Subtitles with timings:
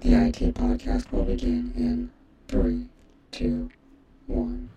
[0.00, 2.10] The IT podcast will begin in
[2.48, 2.86] three,
[3.30, 3.68] two,
[4.26, 4.70] one.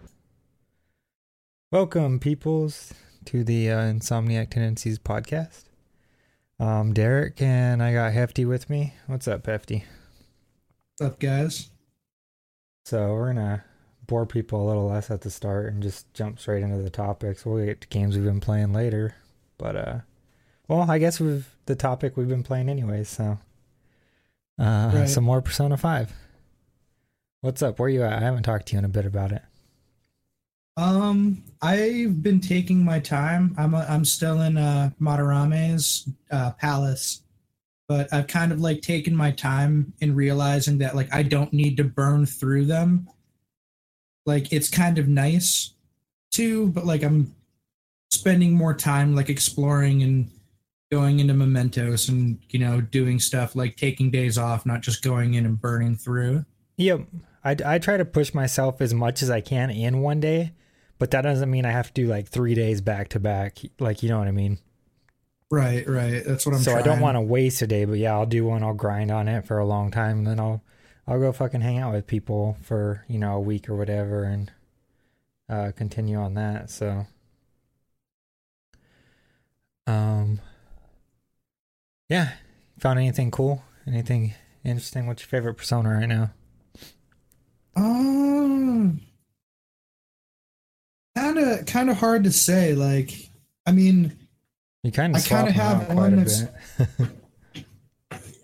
[1.71, 2.93] Welcome, peoples,
[3.25, 5.63] to the uh, Insomniac Tendencies podcast.
[6.59, 8.95] Um, Derrek and I got Hefty with me.
[9.07, 9.85] What's up, Hefty?
[10.97, 11.69] What's up, guys?
[12.85, 13.63] So we're gonna
[14.05, 17.45] bore people a little less at the start and just jump straight into the topics.
[17.45, 19.15] We'll get to games we've been playing later,
[19.57, 19.99] but uh,
[20.67, 23.39] well, I guess we've the topic we've been playing anyway, So,
[24.59, 25.09] uh, Right.
[25.09, 26.13] some more Persona Five.
[27.41, 27.79] What's up?
[27.79, 28.13] Where you at?
[28.13, 29.41] I haven't talked to you in a bit about it.
[30.75, 33.53] Um, I've been taking my time.
[33.57, 37.21] I'm i I'm still in uh Madarame's uh palace,
[37.87, 41.77] but I've kind of like taken my time in realizing that like I don't need
[41.77, 43.07] to burn through them.
[44.25, 45.73] Like it's kind of nice
[46.31, 47.35] too, but like I'm
[48.09, 50.31] spending more time like exploring and
[50.93, 55.33] going into mementos and you know doing stuff like taking days off, not just going
[55.33, 56.45] in and burning through.
[56.77, 57.01] Yep.
[57.43, 60.53] I, I try to push myself as much as I can in one day,
[60.99, 63.57] but that doesn't mean I have to do like three days back to back.
[63.79, 64.59] Like, you know what I mean?
[65.49, 66.23] Right, right.
[66.23, 66.61] That's what I'm.
[66.61, 68.63] so I don't want to waste a day, but yeah, I'll do one.
[68.63, 70.63] I'll grind on it for a long time, and then I'll
[71.07, 74.51] I'll go fucking hang out with people for you know a week or whatever, and
[75.49, 76.71] uh, continue on that.
[76.71, 77.05] So,
[79.85, 80.39] um,
[82.09, 82.33] yeah,
[82.79, 83.63] found anything cool?
[83.87, 85.07] Anything interesting?
[85.07, 86.31] What's your favorite persona right now?
[87.75, 89.01] Um,
[91.17, 92.73] kind of, kind of hard to say.
[92.73, 93.29] Like,
[93.65, 94.15] I mean,
[94.83, 96.43] You kind of I of kinda have one that's-.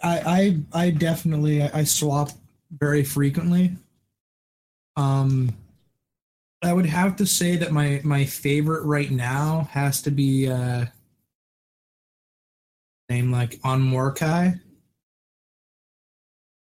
[0.01, 2.31] I, I, I definitely, I, I swap
[2.71, 3.75] very frequently.
[4.95, 5.55] Um,
[6.61, 10.85] I would have to say that my my favorite right now has to be uh,
[13.09, 14.59] name like Onmoraki.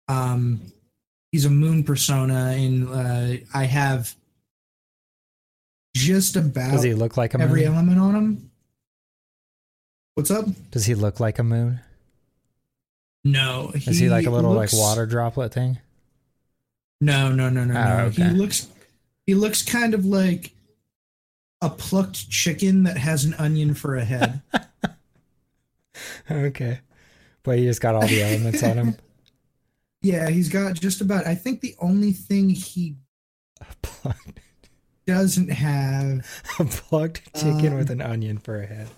[0.08, 0.60] Um,
[1.30, 4.14] he's a moon persona, and uh, I have
[5.94, 7.46] just about Does he look like a moon?
[7.48, 8.50] every element on him.
[10.14, 10.46] What's up?
[10.70, 11.80] Does he look like a moon?
[13.24, 15.78] No, Is he like a little looks- like water droplet thing?
[17.00, 18.04] No, no, no, no, Oh, no.
[18.06, 18.24] okay.
[18.24, 18.66] He looks
[19.26, 20.52] he looks kind of like
[21.60, 24.40] a plucked chicken that has an onion for a head.
[26.30, 26.80] okay.
[27.42, 28.96] But he just got all the elements on him.
[30.02, 32.96] yeah, he's got just about I think the only thing he
[35.06, 36.26] doesn't have
[36.58, 38.88] a plucked chicken with Um, an onion for a head.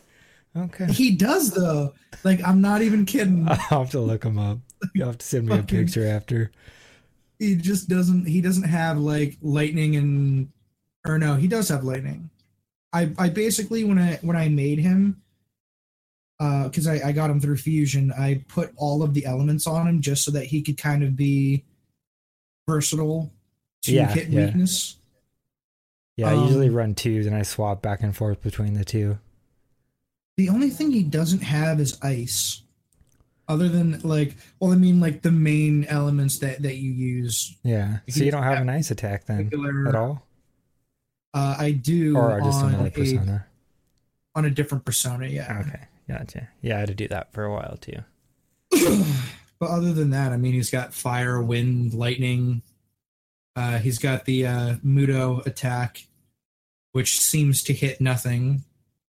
[0.57, 0.87] Okay.
[0.87, 1.95] he does though.
[2.25, 3.47] Like I'm not even kidding.
[3.49, 4.59] I'll have to look him up.
[4.95, 6.51] You'll have to send me a picture after.
[7.39, 10.49] He just doesn't he doesn't have like lightning and
[11.07, 12.31] or no, he does have lightning.
[12.93, 15.23] I I basically when I when I made him
[16.41, 19.87] uh because I, I got him through fusion, I put all of the elements on
[19.87, 21.65] him just so that he could kind of be
[22.69, 23.31] versatile
[23.83, 24.47] to Yeah, hit yeah.
[24.47, 24.97] weakness.
[26.17, 29.19] Yeah, I usually Um, run two, and I swap back and forth between the two.
[30.37, 32.63] The only thing he doesn't have is ice.
[33.49, 37.57] Other than like well, I mean like the main elements that that you use.
[37.63, 37.99] Yeah.
[38.09, 40.27] So you don't have an ice attack then Regular, at all?
[41.35, 43.47] Uh, I do Or just on another a, persona?
[44.35, 45.63] on a different persona, yeah.
[45.67, 45.81] Okay.
[46.11, 46.49] Gotcha.
[46.61, 47.99] Yeah, I had to do that for a while too.
[49.61, 52.63] but other than that, I mean, he's got fire, wind, lightning.
[53.57, 56.07] Uh, he's got the uh, Mudo attack,
[56.93, 58.65] which seems to hit nothing.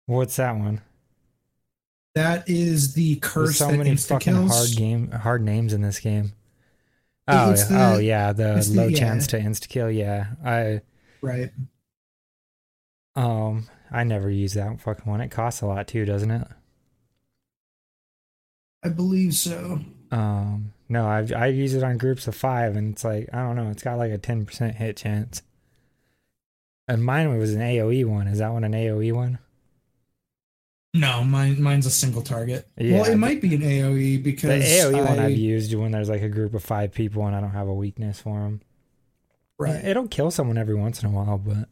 [0.05, 0.81] What's that one?
[2.15, 4.51] That is the There's curse so that many fucking kills.
[4.51, 6.33] hard game hard names in this game.
[7.27, 7.65] Oh, yeah.
[7.93, 8.99] oh the- yeah, the it's the- low yeah.
[8.99, 9.89] chance to insta kill.
[9.89, 10.81] Yeah, I
[11.21, 11.51] Right.
[13.15, 15.21] um I never use that fucking one.
[15.21, 16.47] It costs a lot too, doesn't it?
[18.83, 19.79] I believe so.
[20.11, 23.55] Um, no, I've I use it on groups of five, and it's like I don't
[23.55, 25.41] know, it's got like a ten percent hit chance.
[26.87, 28.27] And mine was an AOE one.
[28.27, 29.39] Is that one an AOE one?
[30.93, 32.67] No, mine mine's a single target.
[32.77, 35.91] Yeah, well, it might be an AOE because The AOE one I- I've used when
[35.91, 38.61] there's like a group of five people and I don't have a weakness for them.
[39.57, 39.85] right.
[39.85, 41.69] It'll kill someone every once in a while, but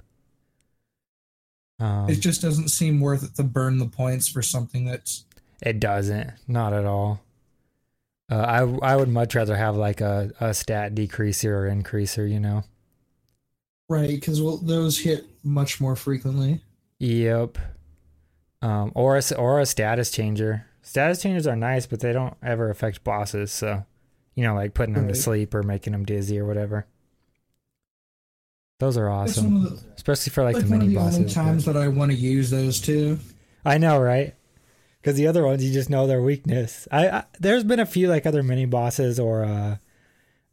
[1.83, 5.25] um, it just doesn't seem worth it to burn the points for something that's
[5.61, 7.21] It doesn't, not at all.
[8.31, 12.39] Uh, I I would much rather have like a, a stat decreaser or increaser, you
[12.39, 12.63] know.
[13.89, 16.61] right because well, those hit much more frequently.
[16.99, 17.57] Yep.
[18.61, 20.65] Um, or a, or a status changer.
[20.81, 23.51] Status changers are nice, but they don't ever affect bosses.
[23.51, 23.85] So,
[24.35, 26.85] you know, like putting them to sleep or making them dizzy or whatever.
[28.79, 31.15] Those are awesome, the, especially for like, like the mini bosses.
[31.15, 33.19] only but- times that I want to use those too.
[33.65, 34.35] I know, right?
[35.09, 36.87] Because the other ones, you just know their weakness.
[36.91, 39.77] I, I there's been a few like other mini bosses or uh,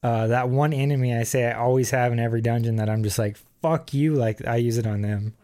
[0.03, 3.19] uh, that one enemy I say I always have in every dungeon that I'm just
[3.19, 5.35] like, fuck you, like I use it on them.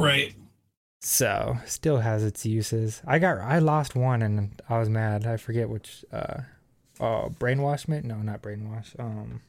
[0.00, 0.34] Right.
[1.00, 3.02] So still has its uses.
[3.06, 5.24] I got I lost one and I was mad.
[5.24, 6.40] I forget which uh
[6.98, 8.02] oh brainwashment?
[8.02, 8.98] No, not brainwash.
[8.98, 9.42] Um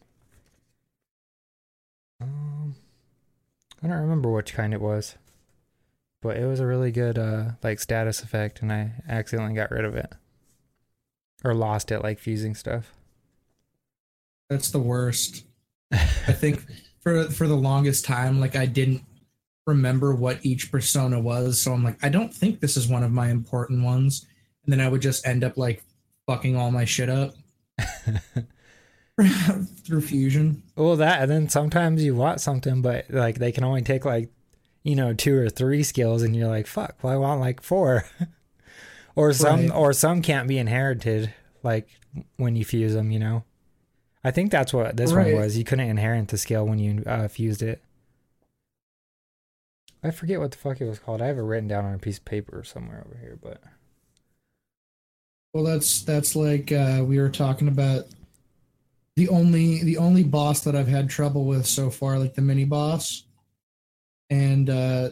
[2.21, 2.75] um
[3.81, 5.15] I don't remember which kind it was.
[6.23, 9.85] But it was a really good uh like status effect and I accidentally got rid
[9.85, 10.11] of it.
[11.43, 12.93] Or lost it like fusing stuff.
[14.49, 15.43] That's the worst.
[15.91, 15.97] I
[16.31, 16.63] think
[17.01, 19.03] for for the longest time, like I didn't
[19.67, 23.11] remember what each persona was, so I'm like, I don't think this is one of
[23.11, 24.25] my important ones,
[24.65, 25.83] and then I would just end up like
[26.27, 27.35] fucking all my shit up
[29.85, 30.63] through fusion.
[30.75, 34.29] Well, that and then sometimes you want something, but like they can only take like
[34.83, 38.05] you know two or three skills, and you're like, "Fuck, well, I want like four.
[39.15, 39.71] or some, Right.
[39.71, 41.33] or some can't be inherited,
[41.63, 41.87] like
[42.37, 43.11] when you fuse them.
[43.11, 43.43] You know,
[44.23, 45.33] I think that's what this Right.
[45.33, 45.57] one was.
[45.57, 47.81] You couldn't inherit the skill when you uh, fused it.
[50.03, 51.21] I forget what the fuck it was called.
[51.21, 53.61] I have it written down on a piece of paper somewhere over here, but
[55.53, 58.07] Well, that's that's like uh, we were talking about
[59.15, 62.65] the only the only boss that I've had trouble with so far, like the mini
[62.65, 63.23] boss,
[64.29, 65.09] and uh,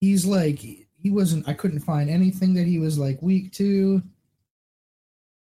[0.00, 0.58] he's like
[1.04, 1.46] he wasn't.
[1.46, 4.02] I couldn't find anything that he was like weak to,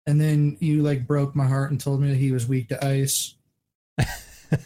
[0.05, 2.85] and then you like broke my heart and told me that he was weak to
[2.85, 3.33] ice.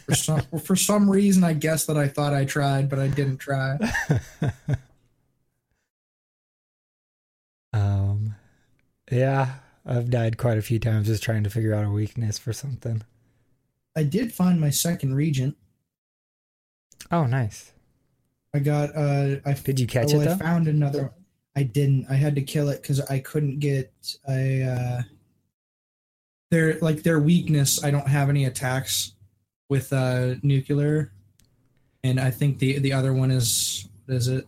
[0.06, 3.38] for some for some reason, I guess that I thought I tried, but I didn't
[3.38, 3.78] try.
[7.72, 8.34] um,
[9.10, 9.54] yeah,
[9.86, 13.02] I've died quite a few times just trying to figure out a weakness for something.
[13.94, 15.56] I did find my second regent.
[17.10, 17.72] Oh, nice.
[18.54, 21.12] I got uh I Did you catch well, it I found another
[21.56, 22.06] I didn't.
[22.08, 23.92] I had to kill it cuz I couldn't get
[24.28, 25.02] a uh
[26.50, 27.82] their like their weakness.
[27.82, 29.14] I don't have any attacks
[29.68, 31.12] with uh nuclear.
[32.04, 34.46] And I think the the other one is what is it?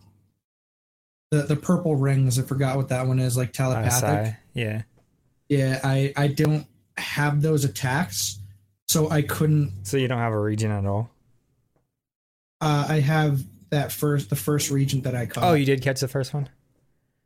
[1.31, 4.35] The the purple rings, I forgot what that one is, like telepathic.
[4.53, 4.83] Yeah.
[5.49, 8.39] Yeah, I I don't have those attacks.
[8.95, 11.09] So I couldn't So you don't have a regent at all?
[12.61, 15.43] uh I have that first the first regent that I caught.
[15.43, 16.47] Oh, you did catch the first one?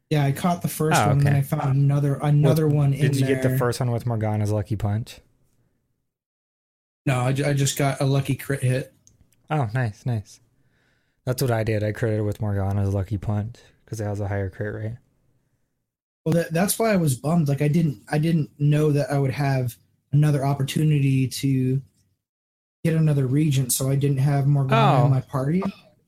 [0.09, 1.35] Yeah, I caught the first Oh, one, and then.
[1.35, 3.35] I found another another one in Did you there.
[3.35, 5.19] get the first one with Morgana's Lucky Punch?
[7.05, 8.91] No, I, I just got a lucky crit hit.
[9.51, 10.39] Oh, nice, nice.
[11.25, 11.83] That's what I did.
[11.83, 14.97] I critted with Morgana's Lucky Punch because it has a higher crit rate.
[16.25, 17.47] Well, that, that's why I was bummed.
[17.47, 19.77] Like I didn't I didn't know that I would have
[20.11, 21.81] another opportunity to
[22.83, 25.05] get another regent, so I didn't have Morgana Oh.
[25.05, 25.61] in my party.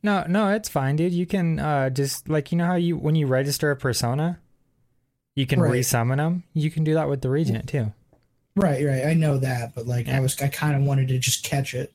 [0.04, 1.14] No, no, it's fine, dude.
[1.14, 4.40] You can uh just like you know how you when you register a persona,
[5.36, 5.74] you can Right.
[5.74, 6.44] resummon them.
[6.54, 7.94] You can do that with the regent too.
[8.56, 9.06] Right, right.
[9.06, 10.18] I know that, but like Yeah.
[10.18, 11.94] I was I kind of wanted to just catch it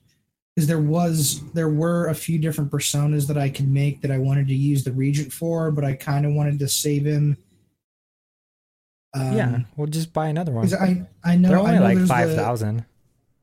[0.55, 4.17] because there was there were a few different personas that I could make that I
[4.19, 7.37] wanted to use the regent for, but I kind of wanted to save him.
[9.19, 10.71] Um, yeah, we'll just buy another one.
[10.73, 12.85] I I know They're I only know like five thousand.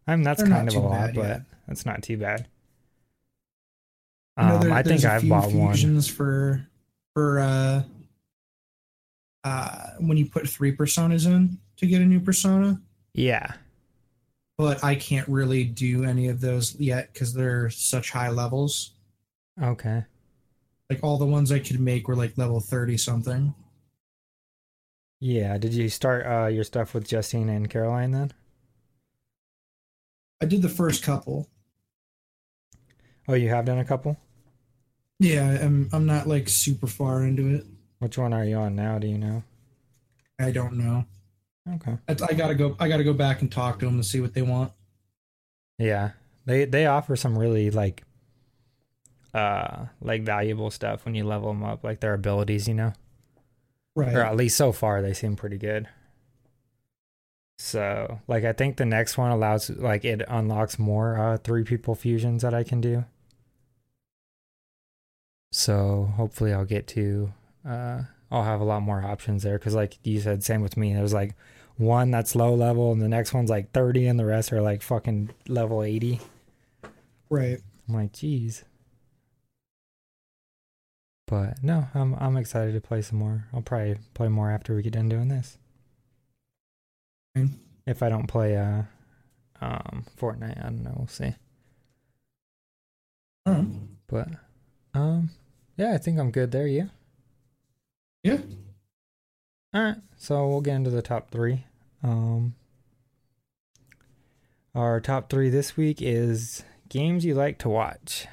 [0.06, 1.40] I mean, that's kind of a lot, bad, but yeah.
[1.66, 2.46] that's not too bad.
[4.36, 5.76] I Um, there- I think I've bought one.
[6.02, 6.66] for
[7.14, 7.82] for uh
[9.44, 12.80] uh when you put three personas in to get a new persona,
[13.14, 13.52] Yeah,
[14.58, 18.92] but I can't really do any of those yet because they're such high levels.
[19.62, 20.04] okay.
[20.90, 23.54] Like all the ones I could make were like level thirty something.
[25.24, 28.34] Yeah, did you start uh your stuff with Justine and Caroline then?
[30.42, 31.48] I did the first couple.
[33.26, 34.18] Oh, you have done a couple.
[35.18, 37.64] Yeah, I'm I'm not like super far into it.
[38.00, 38.98] Which one are you on now?
[38.98, 39.42] Do you know?
[40.38, 41.06] I don't know.
[41.76, 41.96] Okay.
[42.06, 42.76] I, I gotta go.
[42.78, 44.72] I gotta go back and talk to them to see what they want.
[45.78, 46.10] Yeah,
[46.44, 48.02] they they offer some really like
[49.32, 52.92] uh like valuable stuff when you level them up, like their abilities, you know.
[53.96, 54.14] Right.
[54.14, 55.88] or at least so far they seem pretty good.
[57.58, 61.94] So like i think the next one allows like it unlocks more uh three people
[61.94, 63.04] fusions that i can do.
[65.52, 67.32] So hopefully i'll get to
[67.66, 69.58] uh i'll have a lot more options there.
[69.58, 70.92] Because like you said same with me.
[70.94, 71.34] There's like
[71.76, 74.80] one that's low level and the next one's like 30 and the rest are like
[74.82, 76.20] fucking level 80
[77.30, 77.58] Right.
[77.88, 78.64] i'm like geez
[81.26, 84.82] but no i'm i'm excited to play some more i'll probably play more after we
[84.82, 85.56] get done doing this
[87.36, 87.48] Okay.
[87.86, 88.82] if i don't play uh
[89.60, 91.34] um fortnite i don't know we'll see
[93.46, 93.66] right.
[94.06, 94.28] but
[94.94, 95.30] um
[95.76, 96.88] yeah i think i'm good there Yeah.
[99.72, 101.64] all right so we'll get into the top three
[102.02, 102.54] Um,
[104.74, 108.26] our top three this week is games you like to watch.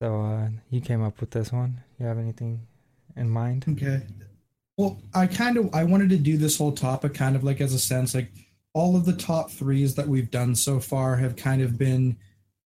[0.00, 1.80] So uh, you came up with this one.
[1.98, 2.66] You have anything
[3.16, 3.64] in mind?
[3.68, 4.02] Okay.
[4.76, 7.72] Well, I kind of I wanted to do this whole topic kind of like as
[7.72, 8.30] a sense like
[8.74, 12.14] all of the top threes that we've done so far have kind of been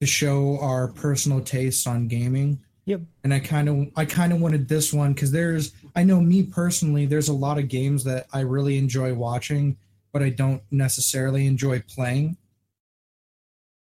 [0.00, 2.60] to show our personal tastes on gaming.
[2.84, 3.00] Yep.
[3.24, 6.44] And I kind of I kind of wanted this one because there's I know me
[6.44, 9.76] personally there's a lot of games that I really enjoy watching,
[10.12, 12.36] but I don't necessarily enjoy playing.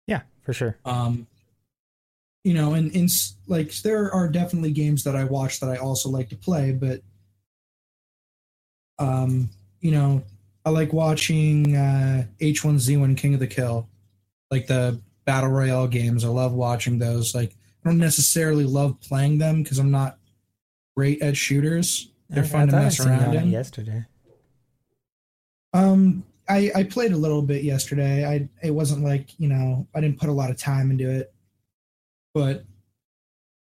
[0.08, 0.76] Yeah, for sure.
[0.84, 1.28] Um,
[2.48, 3.08] you know, and in
[3.46, 7.02] like there are definitely games that I watch that I also like to play, but
[8.98, 9.50] um,
[9.82, 10.22] you know,
[10.64, 13.86] I like watching uh, H1Z1 King of the Kill,
[14.50, 16.24] like the battle royale games.
[16.24, 17.34] I love watching those.
[17.34, 20.16] Like, I don't necessarily love playing them because I'm not
[20.96, 22.10] great at shooters.
[22.30, 23.50] They're I- I fun to I mess around in.
[23.50, 24.06] yesterday.
[25.74, 28.24] Um, I I played a little bit yesterday.
[28.26, 31.30] I it wasn't like you know I didn't put a lot of time into it,
[32.34, 32.64] but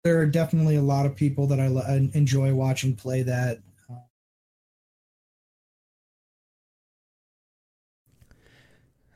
[0.05, 3.59] there are definitely a lot of people that I lo- I enjoy watching play that.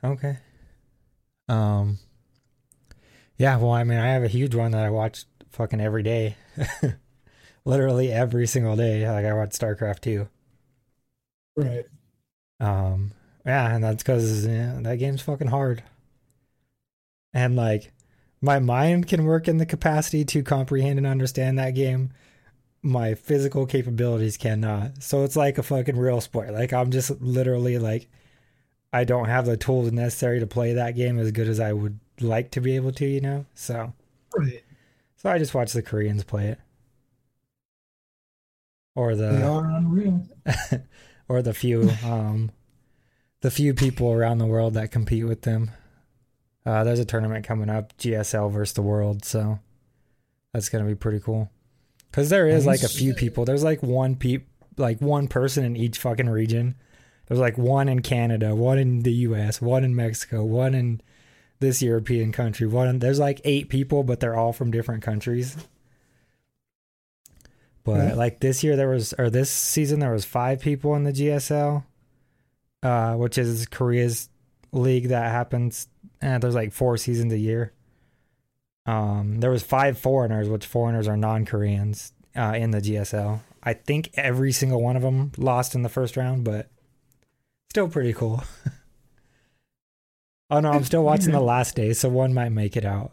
[0.03, 0.37] Okay.
[1.47, 1.99] Um.
[3.37, 6.35] Yeah, well, I mean, I have a huge one that I watch fucking every day,
[7.65, 9.07] literally every single day.
[9.09, 10.27] Like I watch StarCraft two.
[11.55, 11.85] Right.
[12.61, 13.13] Um.
[13.45, 15.83] Yeah, and that's because yeah, that game's fucking hard.
[17.33, 17.91] And like,
[18.41, 22.11] my mind can work in the capacity to comprehend and understand that game.
[22.81, 25.03] My physical capabilities cannot.
[25.03, 26.51] So it's like a fucking real sport.
[26.51, 28.07] Like I'm just literally like
[28.91, 31.99] I don't have the tools necessary to play that game as good as I would
[32.19, 33.45] like to be able to, you know?
[33.53, 33.93] So
[34.35, 34.63] Right.
[35.17, 36.59] so I just watch the Koreans play it.
[38.95, 40.27] Or They the are unreal.
[41.29, 42.51] or the few um
[43.41, 45.71] the few people around the world that compete with them.
[46.65, 49.59] Uh there's a tournament coming up, GSL versus the world, so
[50.53, 51.49] that's going to be pretty cool.
[52.11, 53.45] Cuz there is like a few people.
[53.45, 56.75] There's like one peep, like one person in each fucking region.
[57.27, 60.99] There's like one in Canada, one in the US, one in Mexico, one in
[61.61, 62.67] this European country.
[62.67, 65.55] One in, there's like eight people, but they're all from different countries.
[67.83, 68.13] But Yeah.
[68.15, 71.85] like this year there was or this season there was five people in the GSL,
[72.83, 74.29] uh, which is Korea's
[74.71, 75.87] league that happens.
[76.21, 77.73] And there's like four seasons a year.
[78.85, 83.41] Um, there was five foreigners, which foreigners are non-Koreans, uh, in the GSL.
[83.63, 86.69] I think every single one of them lost in the first round, but
[87.69, 88.43] still pretty cool.
[90.49, 93.11] oh no, I'm still watching the last day, so one might make it out.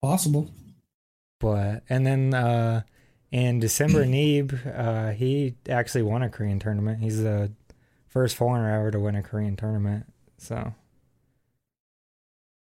[0.00, 0.50] Possible.
[1.38, 2.82] But and then uh
[3.30, 7.00] in December Neeb, uh he actually won a Korean tournament.
[7.00, 7.52] He's the
[8.08, 10.11] first foreigner ever to win a Korean tournament.
[10.42, 10.74] So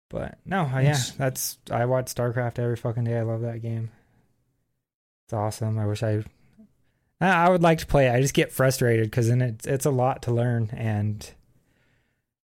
[0.10, 3.18] but no, uh, yeah, that's I watch StarCraft every fucking day.
[3.18, 3.92] I love that game.
[5.26, 5.78] It's awesome.
[5.78, 6.24] I wish I
[7.22, 8.08] I would like to play.
[8.08, 8.14] it.
[8.14, 11.30] I just get frustrated cuz then it's it's a lot to learn and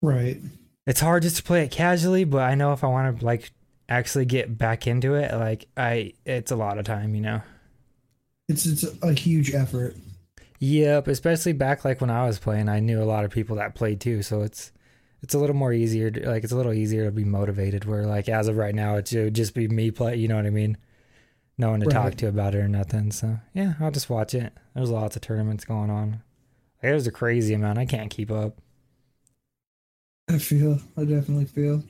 [0.02, 0.40] Right.
[0.88, 3.52] it's hard just to play it casually, but I know if I want to like
[3.90, 7.42] actually get back into it, like I it's a lot of time, you know.
[8.48, 9.96] It's it's a huge effort.
[10.60, 13.76] Yep, especially back like when I was playing, I knew a lot of people that
[13.76, 14.72] played too, so it's
[15.22, 16.12] it's a little more easier.
[16.12, 17.86] To, like it's a little easier to be motivated.
[17.86, 20.16] Where like as of right now, it would just be me play.
[20.16, 20.78] You know what I mean?
[21.58, 23.12] No one to talk to about it or nothing.
[23.12, 24.54] So yeah, I'll just watch it.
[24.74, 26.24] There's lots of tournaments going on.
[26.82, 27.78] Like, there's a crazy amount.
[27.78, 28.60] I can't keep up.
[30.30, 30.80] I feel.
[30.98, 31.84] I definitely feel.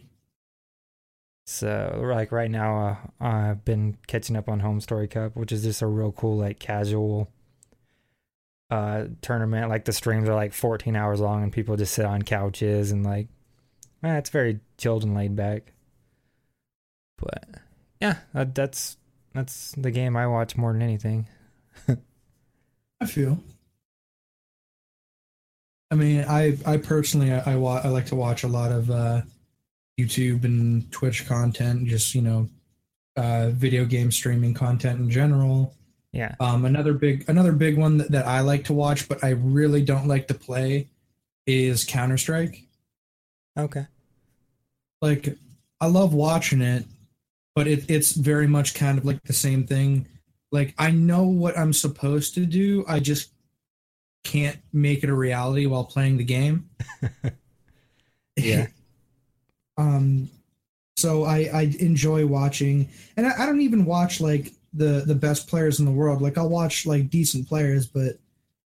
[1.45, 5.63] So like right now, uh, I've been catching up on Home Story Cup, which is
[5.63, 7.29] just a real cool like casual
[8.71, 9.69] uh tournament.
[9.69, 13.03] Like the streams are like 14 hours long, and people just sit on couches and
[13.05, 13.27] like,
[14.03, 15.73] eh, it's very chilled and laid back.
[17.17, 17.45] But
[17.99, 18.97] yeah, that, that's
[19.33, 21.27] that's the game I watch more than anything.
[23.01, 23.39] I feel.
[25.91, 28.89] I mean, I I personally I I, wa- I like to watch a lot of
[28.89, 29.21] uh,
[29.99, 32.49] YouTube and Twitch content, just you know,
[33.17, 35.75] uh, video game streaming content in general.
[36.13, 39.29] Yeah, Um, another big another big one that, that I like to watch, but I
[39.29, 40.89] really don't like to play,
[41.47, 42.63] is Counter Strike.
[43.57, 43.87] okay,
[45.01, 45.37] Like,
[45.79, 46.85] I love watching it,
[47.55, 50.07] but it, it's very much kind of like the same thing.
[50.51, 53.31] Like, I know what I'm supposed to do, I just
[54.23, 56.69] can't make it a reality while playing the game.
[58.35, 58.67] Yeah.
[59.77, 60.29] um.
[60.97, 65.47] So I I enjoy watching, and I, I don't even watch like the the best
[65.47, 66.21] players in the world.
[66.21, 68.17] Like I'll watch like decent players, but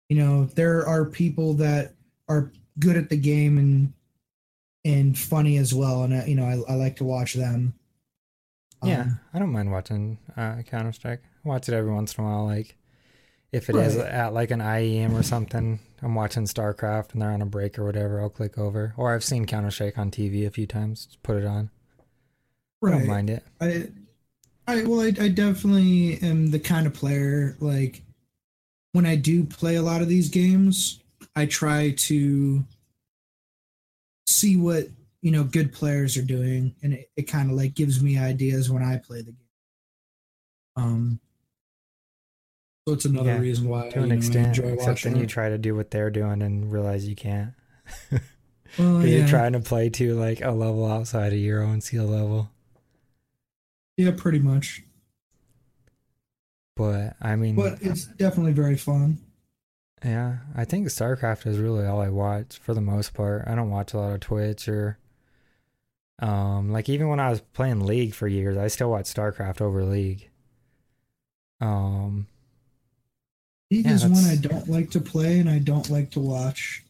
[0.10, 1.94] you know, there are people that
[2.30, 3.94] are good at the game and
[4.84, 7.74] and funny as well, and I, you know, I, I like to watch them.
[8.84, 11.24] Yeah, Um, I don't mind watching uh, Counter Strike.
[11.44, 12.76] Watch it every once in a while, like
[13.52, 14.06] if it is Right.
[14.06, 15.80] at like an IEM or something.
[16.04, 18.22] I'm watching StarCraft and they're on a break or whatever.
[18.22, 21.06] I'll click over, or I've seen Counter Strike on TV a few times.
[21.08, 21.72] Just put it on.
[22.86, 23.44] I don't mind it.
[23.60, 23.88] I,
[24.68, 28.02] I well, I, I definitely am the kind of player like
[28.94, 31.02] when I do play a lot of these games,
[31.36, 32.66] I try to
[34.28, 34.88] see what
[35.22, 38.70] you know good players are doing, and it, it kind of like gives me ideas
[38.70, 39.38] when I play the game.
[40.76, 41.20] Um,
[42.88, 45.58] so it's another Yeah, reason why To an know, extent, except then you try to
[45.58, 47.54] do what they're doing and realize you can't.
[48.78, 52.06] Well, yeah, You're trying to play to like a level outside of your own skill
[52.06, 52.52] level.
[53.98, 54.84] Yeah, pretty much.
[56.76, 59.20] But I mean, But it's definitely very fun.
[60.04, 63.44] Yeah, I think StarCraft is really all I watch for the most part.
[63.48, 64.98] I don't watch a lot of Twitch or
[66.20, 69.84] um like even when I was playing League for years, I still watch StarCraft over
[69.84, 70.30] League.
[71.60, 72.28] Um
[73.72, 76.84] League Yeah, is one I don't like to play and I don't like to watch.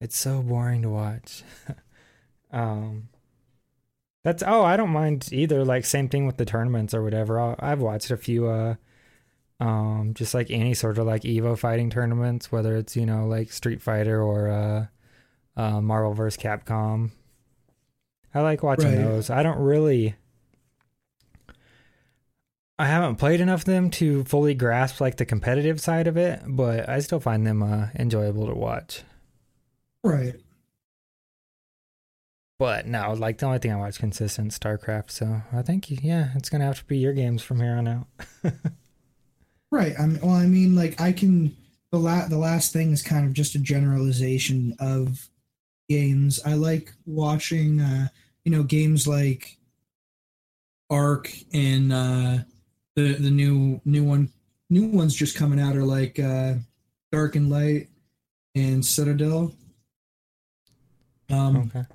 [0.00, 1.42] it's so boring to watch.
[2.52, 3.08] um
[4.24, 5.64] That's oh, I don't mind either.
[5.64, 7.40] Like same thing with the tournaments or whatever.
[7.40, 8.74] I'll, I've watched a few uh
[9.60, 13.52] um just like any sort of like Evo fighting tournaments, whether it's, you know, like
[13.52, 14.86] Street Fighter or uh
[15.60, 16.40] uh Marvel vs.
[16.42, 17.10] Capcom.
[18.34, 19.04] I like watching Right.
[19.04, 19.28] those.
[19.28, 20.14] I don't really
[22.78, 26.40] I haven't played enough of them to fully grasp like the competitive side of it,
[26.46, 29.02] but I still find them uh enjoyable to watch.
[30.04, 30.34] Right.
[32.62, 35.10] But no, like the only thing I watch consistent StarCraft.
[35.10, 38.06] So I think yeah, it's gonna have to be your games from here on out.
[39.72, 39.94] Right.
[39.98, 41.56] I mean, well, I mean, like I can.
[41.92, 45.30] The la- the last thing is kind of just a generalization of
[45.88, 46.40] games.
[46.44, 48.08] I like watching, uh,
[48.44, 49.56] you know, games like
[50.90, 52.38] Ark and uh,
[52.96, 54.28] the the new new one
[54.68, 56.54] new ones just coming out are like uh,
[57.10, 57.88] Dark and Light
[58.54, 59.54] and Citadel.
[61.30, 61.86] Um, Okay.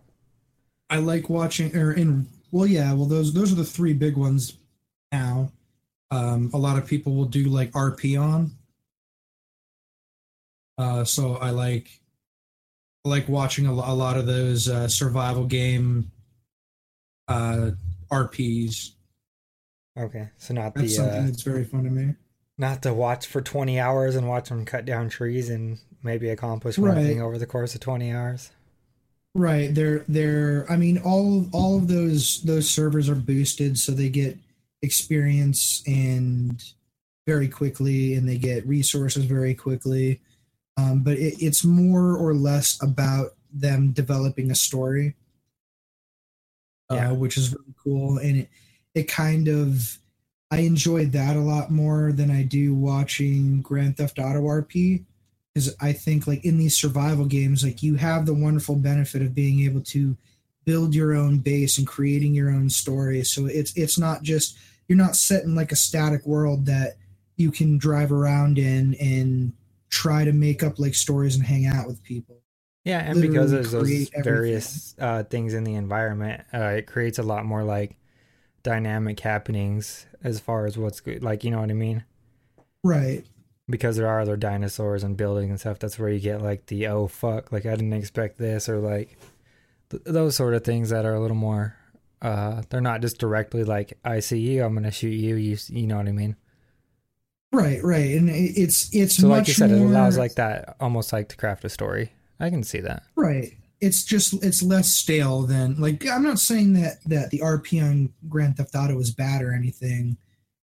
[0.90, 4.54] I like watching or in well yeah well those those are the three big ones
[5.12, 5.52] now.
[6.12, 8.52] Um, a lot of people will do like RP on.
[10.78, 11.90] Uh, so I like
[13.06, 16.12] I like watching a, a lot of those uh, survival game
[17.28, 17.72] uh,
[18.12, 18.92] RPs.
[19.98, 20.30] Okay.
[20.38, 22.14] So not the That's the something uh, that's very fun to me.
[22.58, 26.78] not to watch for twenty hours and watch them cut down trees and maybe accomplish
[26.78, 27.04] one Right.
[27.04, 28.52] thing over the course of twenty hours.
[29.38, 29.74] Right.
[29.74, 34.36] They're they're I mean all all of those those servers are boosted so they get
[34.82, 36.64] experience and
[37.28, 40.22] very quickly and they get resources very quickly.
[40.76, 45.16] Um, but it, it's more or less about them developing a story.
[46.90, 47.12] Yeah.
[47.12, 48.50] Uh, which is really cool and it
[48.96, 50.00] it kind of
[50.50, 55.04] I enjoy that a lot more than I do watching Grand Theft Auto RP
[55.58, 59.34] because I think like in these survival games, like you have the wonderful benefit of
[59.34, 60.16] being able to
[60.66, 63.24] build your own base and creating your own story.
[63.24, 64.56] So it's it's not just
[64.88, 66.98] you're not set in like a static world that
[67.38, 69.54] you can drive around in and
[69.90, 72.38] try to make up like stories and hang out with people.
[72.84, 74.24] Yeah, and because literally there's those everything.
[74.24, 77.98] various uh, things in the environment, uh, it creates a lot more like
[78.62, 81.24] dynamic happenings as far as what's good.
[81.24, 82.04] Like, you know what I mean?
[82.84, 83.26] Right.
[83.70, 85.80] Because there are other dinosaurs and buildings and stuff.
[85.80, 89.18] That's where you get like the oh fuck, like I didn't expect this, or like
[89.90, 91.76] th- those sort of things that are a little more.
[92.22, 95.36] Uh, they're not just directly like I see you, I'm gonna shoot you.
[95.36, 96.36] You, you know what I mean?
[97.52, 98.12] Right, right.
[98.12, 101.30] And it's it's So, much like you said, it more, allows like that, almost like
[101.30, 102.12] to craft a story.
[102.40, 103.04] I can see that.
[103.16, 103.54] Right.
[103.80, 108.14] It's just it's less stale than like I'm not saying that that the RP on
[108.28, 110.18] Grand Theft Auto is bad or anything.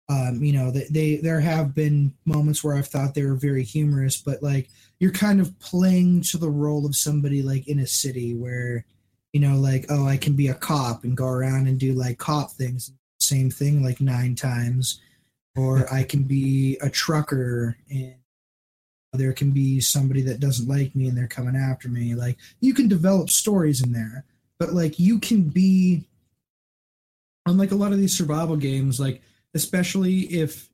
[0.09, 3.65] Um, you know, they, they there have been moments where I've thought they were very
[3.65, 4.69] humorous, but like
[5.01, 8.85] you're kind of playing to the role of somebody like in a city where,
[9.33, 12.19] you know, like, oh, I can be a cop and go around and do like
[12.19, 12.93] cop things.
[13.19, 15.01] Same thing like nine times.
[15.57, 18.15] Or I can be a trucker and
[19.19, 22.75] there can be somebody that doesn't like me and they're coming after me like you
[22.75, 24.25] can develop stories in there
[24.59, 26.07] but like you can be
[27.47, 29.23] unlike a lot of these survival games like
[29.57, 30.71] especially if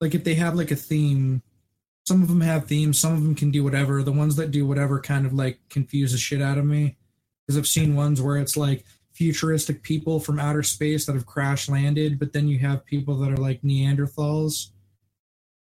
[0.00, 1.42] like if they have like a theme
[2.06, 4.64] some of them have themes some of them can do whatever the ones that do
[4.66, 6.96] whatever kind of like confuse the shit out of me
[7.46, 11.68] because i've seen ones where it's like futuristic people from outer space that have crash
[11.68, 14.70] landed but then you have people that are like neanderthals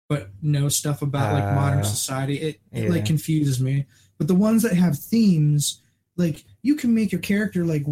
[0.10, 2.38] but know stuff about like modern Uh, society.
[2.38, 3.86] It, it like confuses me.
[4.20, 5.82] But the ones that have themes,
[6.16, 7.86] like you can make your character like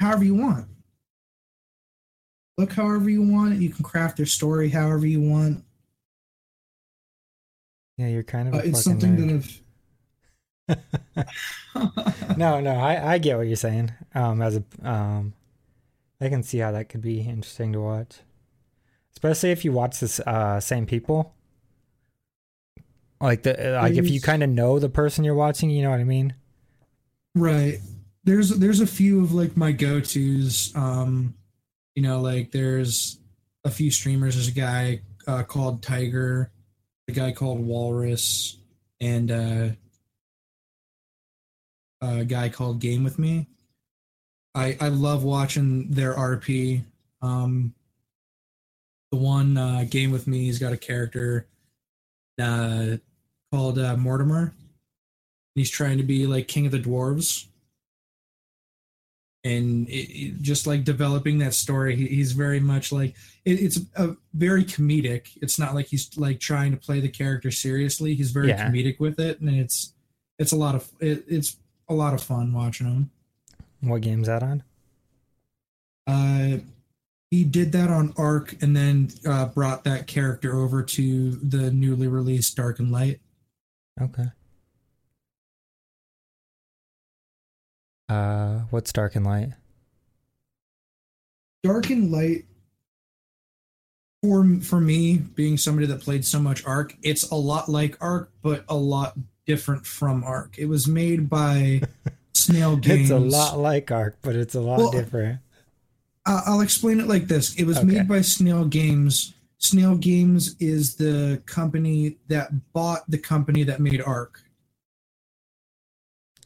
[0.00, 0.68] however you want.
[2.58, 3.60] Look however you want.
[3.60, 5.62] You can craft their story however you want.
[7.98, 9.60] Yeah, you're kind of a Uh, it's something nerd.
[10.68, 10.76] that
[11.78, 12.36] I've.
[12.38, 13.92] no, no, I, I get what you're saying.
[14.14, 15.34] Um, as a um,
[16.20, 18.16] I can see how that could be interesting to watch,
[19.12, 21.34] especially if you watch this uh same people.
[23.20, 26.00] Like the like if you kind of know the person you're watching, you know what
[26.00, 26.34] I mean.
[27.34, 27.78] Right.
[28.24, 30.72] There's there's a few of like my go tos.
[30.74, 31.34] Um,
[31.96, 33.18] you know, like there's
[33.64, 34.34] a few streamers.
[34.34, 36.52] There's a guy uh, called Tiger,
[37.08, 38.58] a guy called Walrus,
[39.00, 39.68] and uh,
[42.02, 43.48] a guy called Game with Me.
[44.54, 46.84] I I love watching their RP.
[47.22, 47.74] Um,
[49.10, 51.46] the one uh, Game with Me, he's got a character
[52.38, 52.98] uh,
[53.50, 54.52] called uh, Mortimer.
[55.54, 57.46] He's trying to be like king of the dwarves,
[59.46, 63.78] and it, it- just like developing that story, he, he's very much like it, it's
[63.96, 65.22] a very comedic.
[65.42, 68.14] It's not like he's like trying to play the character seriously.
[68.14, 68.68] He's very Yeah.
[68.68, 69.92] comedic with it, and it's
[70.38, 71.56] it's a lot of it, it's
[71.88, 73.10] a lot of fun watching him.
[73.80, 74.62] What game's that on?
[76.06, 76.58] Uh,
[77.30, 82.06] he did that on Ark, and then uh, brought that character over to the newly
[82.08, 83.20] released Dark and Light.
[84.00, 84.26] Okay.
[88.08, 89.50] Uh, what's Dark and Light?
[91.62, 92.44] Dark and Light
[94.22, 98.30] for for me being somebody that played so much Ark, it's a lot like Ark
[98.42, 99.14] but a lot
[99.46, 100.54] different from Ark.
[100.58, 101.82] It was made by
[102.34, 103.02] Snail Games.
[103.02, 105.40] It's a lot like Ark, but it's a lot Well, different.
[106.24, 107.54] I'll explain it like this.
[107.54, 107.86] It was Okay.
[107.86, 109.32] made by Snail Games.
[109.58, 114.42] Snail Games is the company that bought the company that made Ark.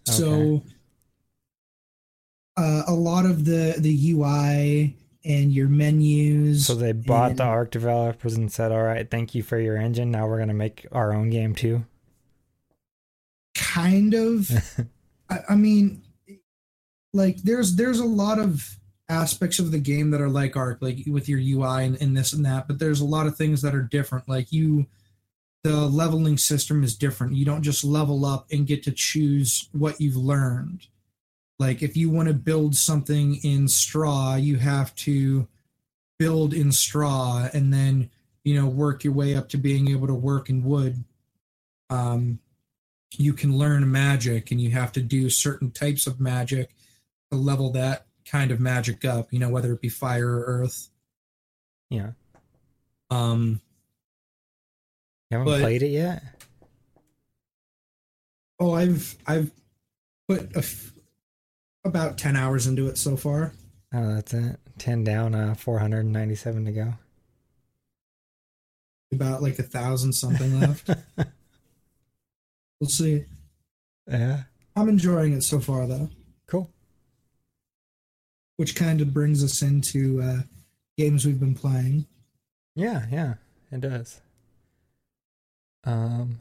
[0.07, 0.63] So
[2.57, 7.71] uh, a lot of the the UI and your menus So they bought the Ark
[7.71, 10.11] developers and said, "All right, thank you for your engine.
[10.11, 11.85] Now we're gonna make our own game too."
[13.55, 14.51] kind of
[15.31, 16.03] I, I mean
[17.13, 18.77] like there's there's a lot of
[19.09, 22.33] aspects of the game that are like Ark like with your ui and, and this
[22.33, 24.87] and that but there's a lot of things that are different like you
[25.65, 30.01] the leveling system is different you don't just level up and get to choose what
[30.01, 30.87] you've learned
[31.61, 35.47] like if you want to build something in straw you have to
[36.19, 38.11] build in straw and then
[38.43, 41.05] you know work your way up to being able to work in wood.
[41.91, 42.41] Um
[43.19, 46.71] you can learn magic and you have to do certain types of magic
[47.31, 50.89] to level that kind of magic up you know whether it be fire or earth.
[51.91, 52.13] Yeah,
[53.11, 53.61] um
[55.31, 56.23] you haven't But- played it yet.
[58.61, 59.51] oh i've i've
[60.29, 60.63] put a
[61.85, 63.53] about 10 hours into it so far
[63.93, 64.57] Oh, that's it.
[64.79, 66.95] Ten down, uh, four hundred and ninety-seven to go.
[69.13, 70.89] about like a thousand something left
[72.81, 73.25] we'll see
[74.07, 74.43] yeah,
[74.77, 76.09] i'm enjoying it so far though
[76.47, 76.71] cool.
[78.59, 80.39] which kind of brings us into uh
[80.97, 82.07] games we've been playing
[82.77, 83.35] Yeah, yeah,
[83.73, 84.21] it does.
[85.85, 86.41] Um,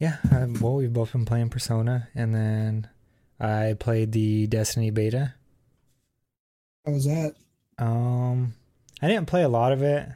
[0.00, 0.16] yeah.
[0.30, 2.88] I, well, we've both been playing Persona, and then
[3.40, 5.34] I played the Destiny beta.
[6.84, 7.34] how was that
[7.78, 8.54] Um,
[9.00, 10.08] I didn't play a lot of it.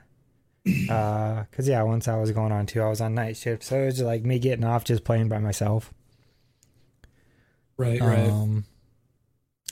[0.88, 3.82] Uh, cause yeah, once I was going on too, I was on night shift, so
[3.82, 5.92] it was like me getting off just playing by myself.
[7.76, 8.64] right Um,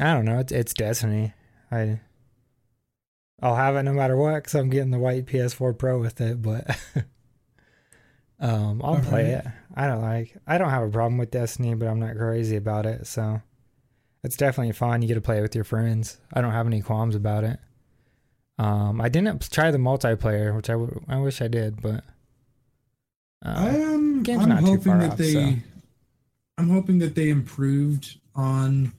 [0.01, 0.39] I don't know.
[0.41, 1.33] It's it's Destiny.
[1.71, 2.01] I
[3.43, 6.43] I'll have it no matter what because I'm getting the white PS4 Pro with it.
[6.43, 6.77] But
[8.41, 9.45] um, I'll play Alright.
[9.47, 9.53] it.
[9.75, 10.37] I don't like.
[10.47, 13.07] I don't have a problem with Destiny, but I'm not crazy about it.
[13.07, 13.41] So
[14.25, 15.03] it's definitely fun.
[15.03, 16.19] You get to play it with your friends.
[16.33, 17.59] I don't have any qualms about it.
[18.59, 22.05] Um, I didn't try the multiplayer, which I, w- I wish I did, but
[23.45, 24.23] uh, I am.
[24.23, 25.33] game's I'm not too hoping far that off, they.
[25.33, 25.55] so.
[26.59, 28.93] I'm hoping that they improved on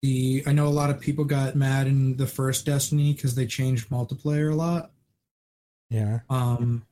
[0.00, 0.42] the.
[0.46, 3.90] I know a lot of people got mad in the first Destiny because they changed
[3.90, 4.92] multiplayer a lot.
[5.90, 6.86] yeah, Um,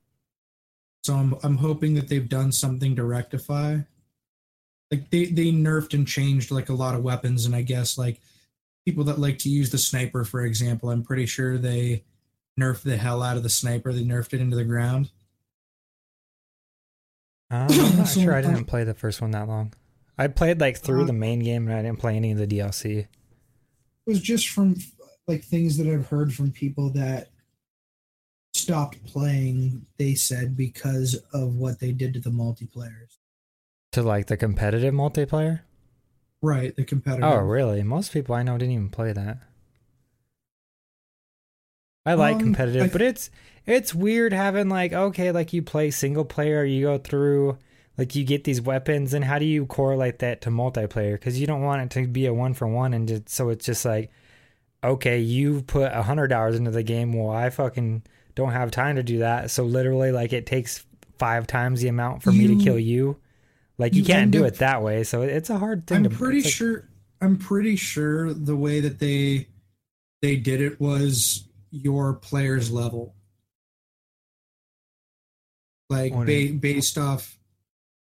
[1.04, 3.78] so I'm I'm hoping that they've done something to rectify.
[4.90, 8.20] Like they they nerfed and changed like a lot of weapons, and I guess like
[8.86, 12.04] people that like to use the sniper, for example, I'm pretty sure they
[12.60, 13.92] nerfed the hell out of the sniper.
[13.92, 15.10] They nerfed it into the ground.
[17.50, 18.34] Um, I'm not So, sure.
[18.34, 19.72] I um, didn't play the first one that long.
[20.16, 22.46] I played like through Uh, the main game, and I didn't play any of the
[22.46, 22.98] DLC.
[23.00, 23.08] it
[24.06, 24.76] was just from
[25.26, 27.30] like things that I've heard from people that
[28.54, 29.86] stopped playing.
[29.98, 33.18] They said because of what they did to the multiplayers.
[33.92, 35.60] To like the competitive multiplayer?
[36.42, 37.24] Right, the competitive.
[37.24, 37.82] Oh, really?
[37.82, 39.38] Most people I know didn't even play that.
[42.06, 43.30] I like Um, competitive, I- but it's
[43.66, 47.58] it's weird having like okay, like you play single player, you go through
[47.96, 51.12] like you get these weapons, and how do you correlate that to multiplayer?
[51.14, 53.64] Because you don't want it to be a one for one, and just, so it's
[53.66, 54.10] just like
[54.84, 57.12] okay, you put a hundred hours into the game.
[57.14, 58.02] Well, I fucking
[58.34, 60.84] don't have time to do that, so literally like it takes
[61.18, 63.16] five times the amount for me to kill you.
[63.78, 65.98] Like you, you can't do it that way, so it's a hard thing.
[65.98, 66.88] I'm to, pretty like- sure.
[67.20, 69.48] I'm pretty sure the way that they
[70.20, 73.14] they did it was your player's level,
[75.90, 77.38] like ba- based off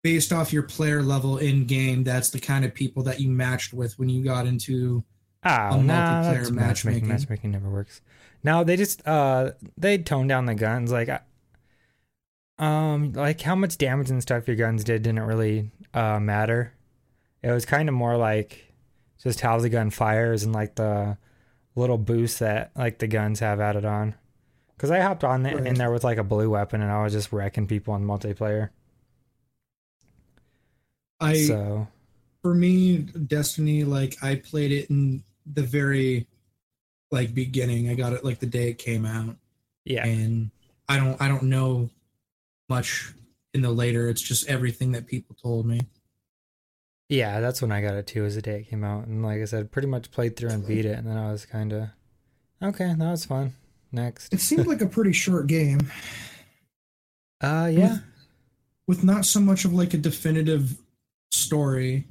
[0.03, 2.03] based off your player level in game.
[2.03, 5.03] That's the kind of people that you matched with when you got into.
[5.43, 6.53] Oh, nah, multiplayer that's matchmaking.
[6.53, 7.07] matchmaking.
[7.07, 8.01] Matchmaking never works.
[8.43, 11.09] No, they just uh they toned down the guns like
[12.57, 16.73] um like how much damage and stuff your guns did didn't really uh matter.
[17.43, 18.73] It was kind of more like
[19.21, 21.17] just how the gun fires and like the
[21.75, 24.15] little boost that like the guns have added on.
[24.77, 27.13] Cuz I hopped on there in there with like a blue weapon and I was
[27.13, 28.69] just wrecking people on multiplayer.
[31.19, 31.87] I so,
[32.41, 36.27] for me, Destiny, like I played it in the very
[37.11, 37.89] like beginning.
[37.89, 39.35] I got it like the day it came out.
[39.85, 40.05] yeah.
[40.05, 40.51] and
[40.89, 41.89] I don't I don't know
[42.69, 43.13] much
[43.53, 44.09] in the later.
[44.09, 45.81] It's just everything that people told me.
[47.09, 49.05] Yeah, that's when I got it too, as the day it came out.
[49.05, 50.97] And like I said, pretty much played through and beat it.
[50.97, 51.89] And then I was kind of,
[52.63, 53.53] okay, that was fun.
[53.91, 54.33] Next.
[54.33, 55.91] It seemed like a pretty short game
[57.41, 57.97] Uh, yeah.
[58.87, 60.77] with not so much of like a definitive
[61.31, 62.05] story.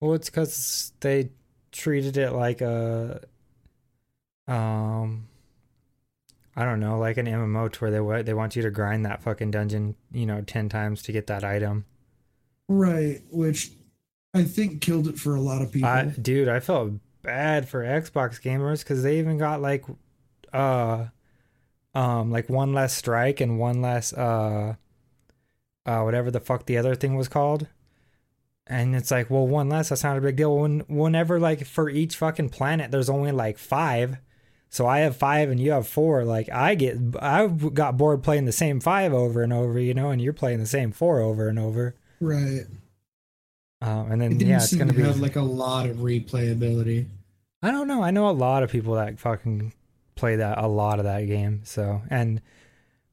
[0.00, 1.30] Well, it's because they
[1.72, 3.20] treated it like a,
[4.50, 5.28] um,
[6.56, 9.22] I don't know, like an MMO to where they they want you to grind that
[9.22, 11.86] fucking dungeon, you know, ten times to get that item.
[12.68, 13.70] Right, which
[14.34, 15.88] I think killed it for a lot of people.
[15.88, 19.84] I, dude, I felt bad for Xbox gamers because they even got like,
[20.52, 21.06] uh,
[21.94, 24.74] um, like one less strike and one less, uh,
[25.86, 27.66] uh, whatever the fuck the other thing was called.
[28.66, 30.56] And it's like, well, one less, that's not a big deal.
[30.56, 34.18] When, whenever, like, for each fucking planet, there's only like five.
[34.72, 36.24] So I have five and you have four.
[36.24, 40.10] Like, I get, I got bored playing the same five over and over, you know,
[40.10, 41.96] and you're playing the same four over and over.
[42.20, 42.62] right.
[43.82, 45.06] Um, and It then, didn't yeah, it's going to to be.
[45.06, 47.06] have like a lot of replayability.
[47.62, 48.02] I don't know.
[48.02, 49.72] I know a lot of people that fucking
[50.16, 51.62] play that a lot of that game.
[51.64, 52.40] So, and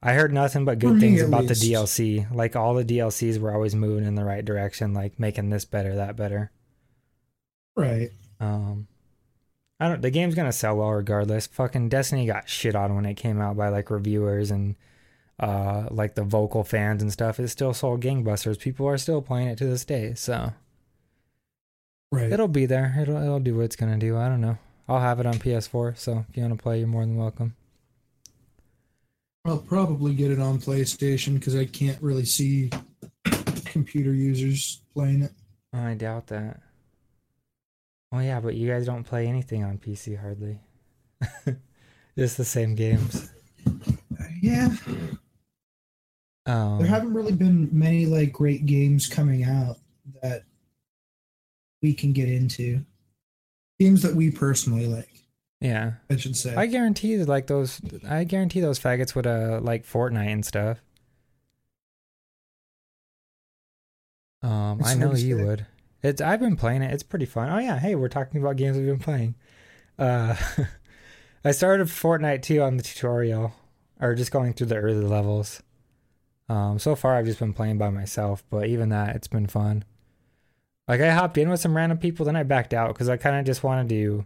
[0.04, 1.62] I heard nothing but good things about least.
[1.62, 2.30] the DLC.
[2.36, 5.96] Like all the DLCs were always moving in the right direction, like making this better,
[5.96, 6.52] that better.
[7.76, 8.10] Right.
[8.40, 8.88] Um,
[9.80, 10.02] I don't.
[10.02, 11.48] The game's gonna sell well regardless.
[11.48, 14.76] Fucking Destiny got shit on when it came out by like reviewers and
[15.40, 17.40] uh like the vocal fans and stuff.
[17.40, 18.60] It still sold gangbusters.
[18.60, 20.14] People are still playing it to this day.
[20.16, 20.54] So
[22.12, 22.32] Right.
[22.32, 22.96] it'll be there.
[23.00, 24.18] It'll it'll do what it's gonna do.
[24.18, 24.58] I don't know.
[24.88, 25.98] I'll have it on PS4.
[25.98, 27.56] So if you want to play, you're more than welcome.
[29.46, 32.70] I'll probably get it on PlayStation because I can't really see
[33.66, 35.32] computer users playing it.
[35.74, 36.62] I doubt that.
[38.12, 40.60] Oh yeah, but you guys don't play anything on PC hardly.
[42.18, 43.32] Just the same games.
[44.40, 44.70] Yeah,
[46.46, 49.78] Um, there haven't really been many like great games coming out
[50.22, 50.44] that
[51.82, 52.86] we can get into.
[53.80, 55.10] Games that we personally like,
[55.60, 56.54] yeah, I should say.
[56.56, 57.82] I guarantee that like those.
[58.08, 60.78] I guarantee those faggots would uh like Fortnite and stuff.
[64.44, 65.66] Um, It's I know you would.
[66.04, 66.22] It's.
[66.22, 66.94] I've been playing it.
[66.94, 67.50] It's pretty fun.
[67.50, 69.36] Oh yeah, hey, we're talking about games we've been playing.
[69.98, 70.36] Uh,
[71.44, 73.54] I started Fortnite too on the tutorial,
[74.00, 75.62] or just going through the early levels.
[76.50, 79.84] Um, so far I've just been playing by myself, but even that, it's been fun.
[80.88, 83.36] Like I hopped in with some random people, then I backed out because I kind
[83.38, 84.26] of just wanted to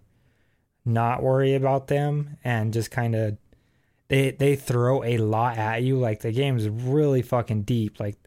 [0.86, 3.38] not worry about them and just kind of
[4.08, 5.98] they they throw a lot at you.
[5.98, 8.00] Like the game's really fucking deep.
[8.00, 8.18] Like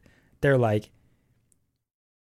[0.41, 0.91] they're like,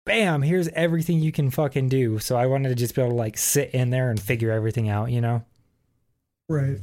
[0.05, 2.19] bam, here's everything you can fucking do.
[2.19, 4.89] So I wanted to just be able to like sit in there and figure everything
[4.89, 5.45] out, you know.
[6.49, 6.79] right.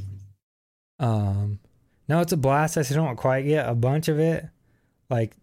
[0.99, 1.59] Um,
[2.07, 2.77] no, it's a blast.
[2.77, 4.47] I still don't quite get a bunch of it.
[5.09, 5.35] Like,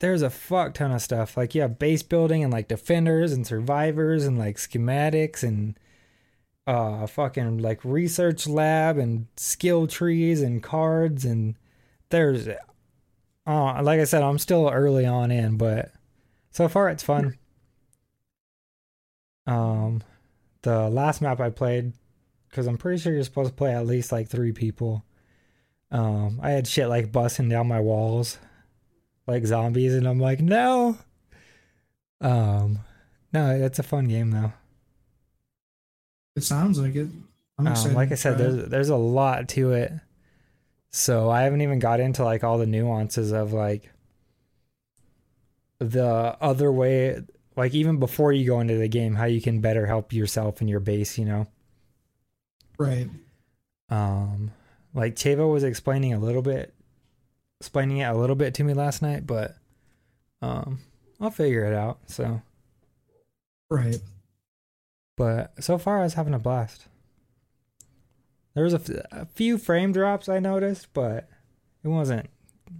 [0.00, 1.36] there's a fuck ton of stuff.
[1.36, 5.78] Like, you have base building and like defenders and survivors and like schematics and
[6.66, 11.54] uh fucking like research lab and skill trees and cards and
[12.10, 12.48] there's
[13.46, 15.92] uh like I said, I'm still early on in, but
[16.56, 17.36] so far it's fun.
[19.46, 20.02] Um,
[20.62, 21.92] the last map I played,
[22.48, 25.04] because I'm pretty sure you're supposed to play at least like three people.
[25.90, 28.38] Um, I had shit like busting down my walls,
[29.26, 30.96] like zombies, and I'm like, no.
[32.22, 32.78] Um,
[33.34, 34.54] no, it's a fun game though.
[36.36, 37.08] It sounds like it.
[37.58, 39.92] I'm Um, like I said, there's there's a lot to it.
[40.90, 43.92] So I haven't even got into like all the nuances of like
[45.78, 47.20] the other way,
[47.56, 50.68] like even before you go into the game, how you can better help yourself and
[50.70, 51.18] your base.
[51.18, 51.46] You know,
[52.78, 53.08] right.
[53.90, 54.52] um,
[54.94, 56.74] like Chavo was explaining a little bit,
[57.60, 59.56] explaining it a little bit to me last night, but
[60.42, 60.78] um,
[61.20, 61.98] I'll figure it out.
[62.06, 62.42] So,
[63.70, 63.98] Right.
[65.16, 66.86] but so far I was having a blast.
[68.54, 71.28] There was a, f- a few frame drops I noticed, but
[71.84, 72.26] it wasn't.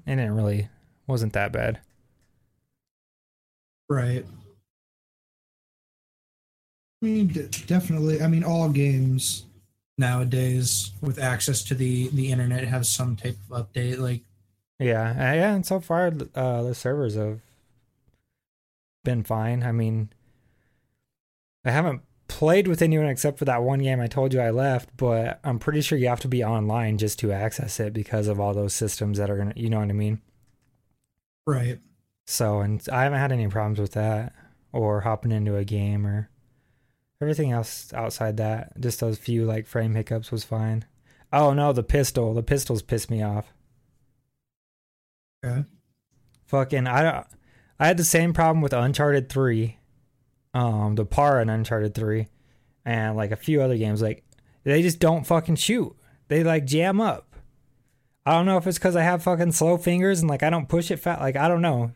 [0.07, 0.69] It didn't really
[1.07, 1.81] wasn't that bad.
[3.89, 4.25] Right.
[7.03, 8.23] I mean, d- definitely.
[8.23, 9.45] I mean, all games
[9.99, 13.99] nowadays with access to the the internet have some type of update.
[13.99, 14.23] Like,
[14.79, 17.41] Yeah, uh, yeah, and so far uh, the servers have
[19.05, 19.63] been fine.
[19.63, 20.11] I mean,
[21.65, 24.97] I haven't played with anyone except for that one game I told you I left,
[24.97, 28.41] but I'm pretty sure you have to be online just to access it because of
[28.41, 30.21] all those systems that are gonna, you know what I mean?
[31.47, 31.79] right.
[32.27, 34.35] So, and I haven't had any problems with that
[34.73, 36.29] or hopping into a game or
[37.21, 38.79] everything else outside that.
[38.81, 40.85] Just those few like frame hiccups was fine.
[41.33, 42.35] Oh no, the pistol.
[42.35, 43.53] The pistols pissed me off.
[45.45, 45.65] Okay.
[46.47, 47.27] Fucking I don't
[47.79, 49.79] I had the same problem with Uncharted 3.
[50.55, 52.29] Um the par in Uncharted 3
[52.85, 54.25] and like a few other games like
[54.65, 55.95] they just don't fucking shoot.
[56.29, 57.37] They like jam up.
[58.25, 60.69] I don't know if it's cuz I have fucking slow fingers and like I don't
[60.69, 61.93] push it fast like I don't know.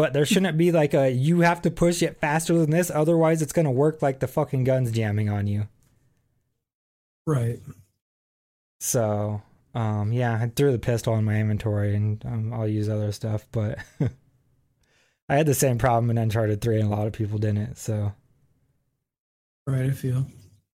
[0.00, 3.42] But there shouldn't be like a you have to push it faster than this otherwise
[3.42, 5.68] it's going to work like the fucking guns jamming on you.
[7.26, 7.60] Right.
[8.78, 9.42] So,
[9.74, 13.46] um, yeah, I threw the pistol in my inventory and um, I'll use other stuff,
[13.52, 13.78] but
[15.28, 17.76] I had the same problem in Uncharted 3 and a lot of people didn't.
[17.76, 18.14] So
[19.66, 19.84] Right.
[19.84, 20.26] I feel.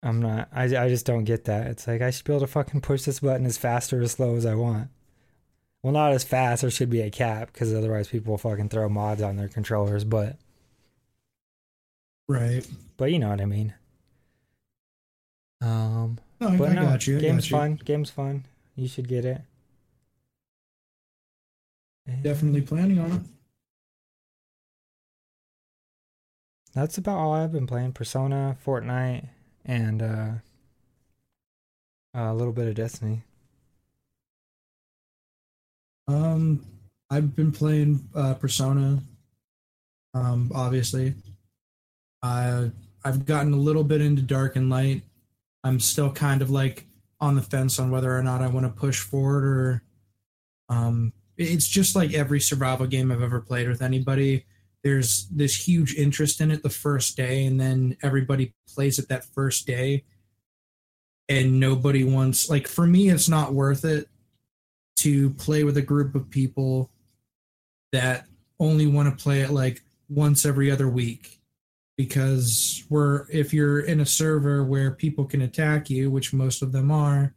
[0.03, 1.69] I'm not, I, I just don't get that.
[1.69, 4.11] It's like I should be able to fucking push this button as fast or as
[4.11, 4.89] slow as I want.
[5.83, 6.63] Well, not as fast.
[6.63, 10.05] There should be a cap because otherwise people will fucking throw mods on their controllers,
[10.05, 10.37] but,
[12.29, 12.67] Right.
[12.97, 13.75] but you know what I mean.
[15.61, 17.19] Um, No, but I no, got you.
[17.19, 17.57] I game's got you.
[17.57, 17.81] fun.
[17.85, 18.45] Game's fun.
[18.77, 19.43] You should get it.
[22.23, 23.21] Definitely planning on it.
[26.75, 27.93] That's about all I've been playing.
[27.93, 29.29] Persona, Fortnite,
[29.65, 30.31] and uh,
[32.15, 33.25] a little bit of Destiny.
[36.13, 36.65] Um,
[37.11, 39.03] I've been playing uh, Persona.
[40.15, 41.15] Um, obviously,
[42.23, 45.03] I've gotten a little bit into Dark and Light.
[45.65, 46.87] I'm still kind of like
[47.21, 49.83] on the fence on whether or not I want to push forward or.
[50.69, 54.45] Um, it's just like every survival game I've ever played with anybody.
[54.85, 59.25] There's this huge interest in it the first day, and then everybody plays it that
[59.25, 60.05] first day,
[61.29, 64.09] and nobody wants like for me, it's not worth it
[65.03, 66.91] to play with a group of people
[67.93, 68.27] that
[68.59, 71.41] only want to play it like once every other week
[71.97, 76.73] because we're if you're in a server where people can attack you which most of
[76.73, 77.35] them are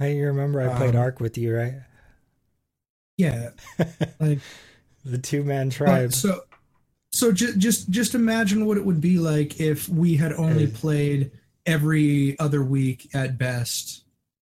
[0.00, 1.74] i remember I played Um, Ark with you, right?
[3.16, 3.50] yeah
[4.20, 4.38] like
[5.04, 6.12] the two man tribe.
[6.12, 6.40] so
[7.12, 11.30] so just just just imagine what it would be like if we had only played
[11.66, 14.04] every other week at best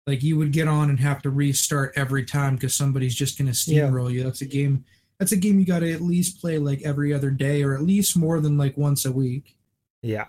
[0.06, 3.50] like you would get on and have to restart every time because somebody's just going
[3.52, 3.82] to Yeah.
[3.88, 4.84] steamroll you that's a game
[5.18, 7.82] that's a game you got to at least play like every other day or at
[7.82, 9.56] least more than like once a week
[10.02, 10.26] Yeah.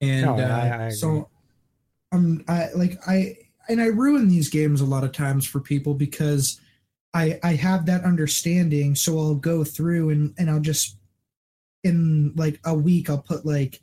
[0.00, 0.90] and No, I- uh, I agree.
[0.92, 1.28] so
[2.12, 3.36] i'm i like i
[3.68, 6.60] and i ruin these games a lot of times for people because
[7.14, 10.96] i i have that understanding so i'll go through and and i'll just
[11.84, 13.80] in like a week i'll put like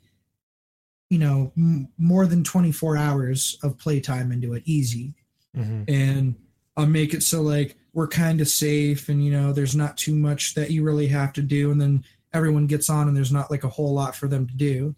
[1.10, 5.14] you know m- more than 24 hours of playtime into it easy
[5.54, 6.36] hmm and
[6.76, 10.14] I'll make it so like we're kind of safe and you know there's not too
[10.14, 13.50] much that you really have to do and then everyone gets on and there's not
[13.50, 14.94] like a whole lot for them to do.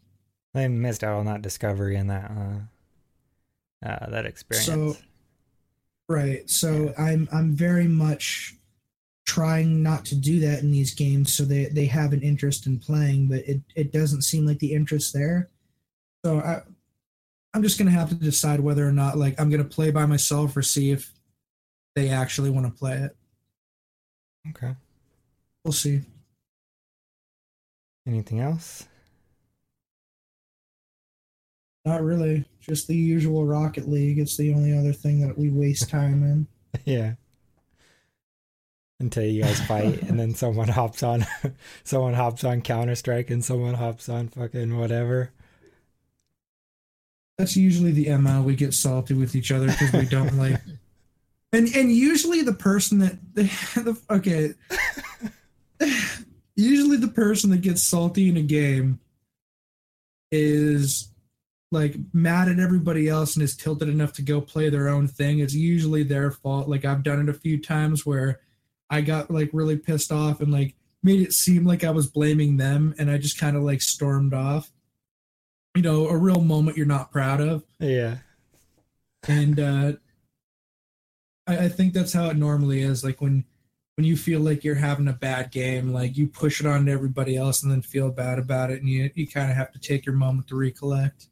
[0.54, 4.66] I missed out on that discovery and that uh, uh that experience.
[4.66, 4.96] So
[6.08, 6.48] right.
[6.48, 8.56] So I'm I'm very much
[9.24, 12.76] trying not to do that in these games so they they have an interest in
[12.76, 15.48] playing but it it doesn't seem like the interest there.
[16.24, 16.62] So I
[17.54, 19.90] I'm just going to have to decide whether or not like I'm going to play
[19.90, 21.12] by myself or see if
[21.94, 23.16] they actually want to play it.
[24.50, 24.74] okay.
[25.64, 26.00] We'll see.
[28.06, 28.86] Anything else?
[31.84, 32.44] Not really.
[32.60, 34.18] Just the usual Rocket League.
[34.18, 36.46] It's the only other thing that we waste time in.
[36.84, 37.14] yeah.
[38.98, 41.26] Until you guys fight, and then someone hops on,
[41.84, 45.32] someone hops on Counter Strike, and someone hops on fucking whatever.
[47.38, 48.42] That's usually the MO.
[48.42, 50.60] We get salty with each other because we don't like.
[51.54, 54.54] And and usually the person that the, okay,
[56.56, 59.00] usually the person that gets salty in a game
[60.30, 61.12] is
[61.70, 65.40] like mad at everybody else and is tilted enough to go play their own thing.
[65.40, 66.68] It's usually their fault.
[66.68, 68.40] Like I've done it a few times where
[68.90, 72.56] I got like really pissed off and like made it seem like I was blaming
[72.56, 74.70] them and I just kind of like stormed off.
[75.74, 77.64] You know, a real moment you're not proud of.
[77.78, 78.18] Yeah.
[79.26, 79.92] And uh
[81.46, 83.04] I, I think that's how it normally is.
[83.04, 83.44] Like when
[83.96, 86.92] when you feel like you're having a bad game, like you push it on to
[86.92, 89.78] everybody else and then feel bad about it and you you kind of have to
[89.78, 91.28] take your moment to recollect.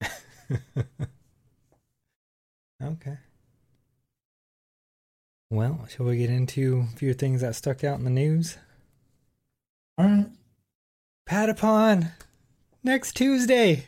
[2.82, 3.18] okay.
[5.50, 8.58] Well, shall we get into a few things that stuck out in the news?
[9.96, 10.26] All right.
[11.28, 12.12] Patapon
[12.82, 13.86] next Tuesday.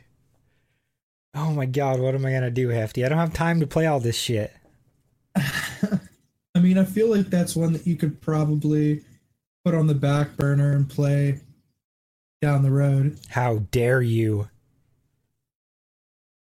[1.35, 3.05] Oh my god, what am I gonna do, Hefty?
[3.05, 4.53] I don't have time to play all this shit.
[5.37, 9.05] I mean, I feel like that's one that you could probably
[9.65, 11.41] put on the back burner and play
[12.43, 13.19] down the road.
[13.29, 14.49] How dare you?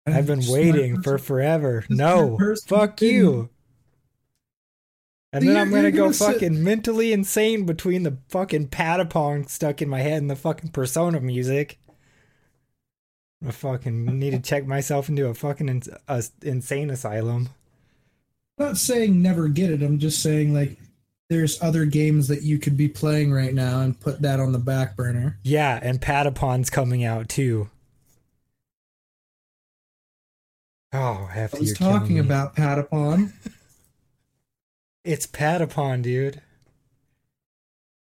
[0.08, 1.84] I've been waiting for forever.
[1.90, 3.50] No, fuck you.
[5.34, 9.50] And then You're- I'm gonna go gonna sit- fucking mentally insane between the fucking patapon
[9.50, 11.80] stuck in my head and the fucking persona music.
[13.48, 17.50] I fucking need to check myself into a fucking ins- a insane asylum.
[18.58, 19.84] I'm not saying never get it.
[19.84, 20.78] I'm just saying like
[21.30, 24.60] there's other games that you could be playing right now and put that on the
[24.60, 25.38] back burner.
[25.44, 27.70] Yeah, and Patapon's coming out too.
[30.94, 31.58] Oh, hefty!
[31.58, 33.34] I was you're talking about Patapon.
[35.04, 36.42] it's Patapon, dude.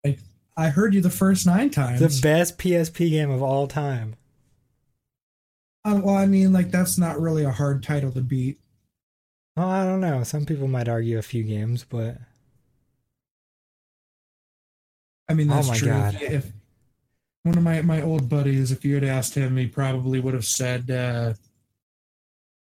[0.05, 0.17] I,
[0.55, 1.99] I heard you the first nine times.
[1.99, 4.15] The best PSP game of all time.
[5.85, 8.59] Well, I mean, like that's not really a hard title to beat.
[9.55, 10.23] Well, I don't know.
[10.23, 12.17] Some people might argue a few games, but
[15.29, 15.87] I mean, Oh that's my true.
[15.89, 16.17] God.
[16.21, 16.51] If,
[17.43, 20.45] one of my my old buddies, if you had asked him, he probably would have
[20.45, 21.33] said uh,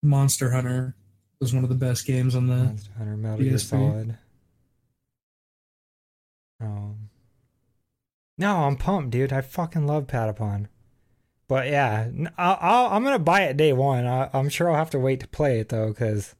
[0.02, 0.96] Monster Hunter
[1.40, 2.56] was one of the best games on the.
[2.56, 3.58] Monster Hunter Metal Gear.
[3.58, 4.18] Solid.
[6.60, 7.10] Um,
[8.36, 9.32] no, I'm pumped, dude.
[9.32, 10.66] I fucking love Patapon.
[11.48, 14.06] But yeah, I'll, I'm gonna buy it day one.
[14.06, 16.34] I, I'm sure I'll have to wait to play it though, because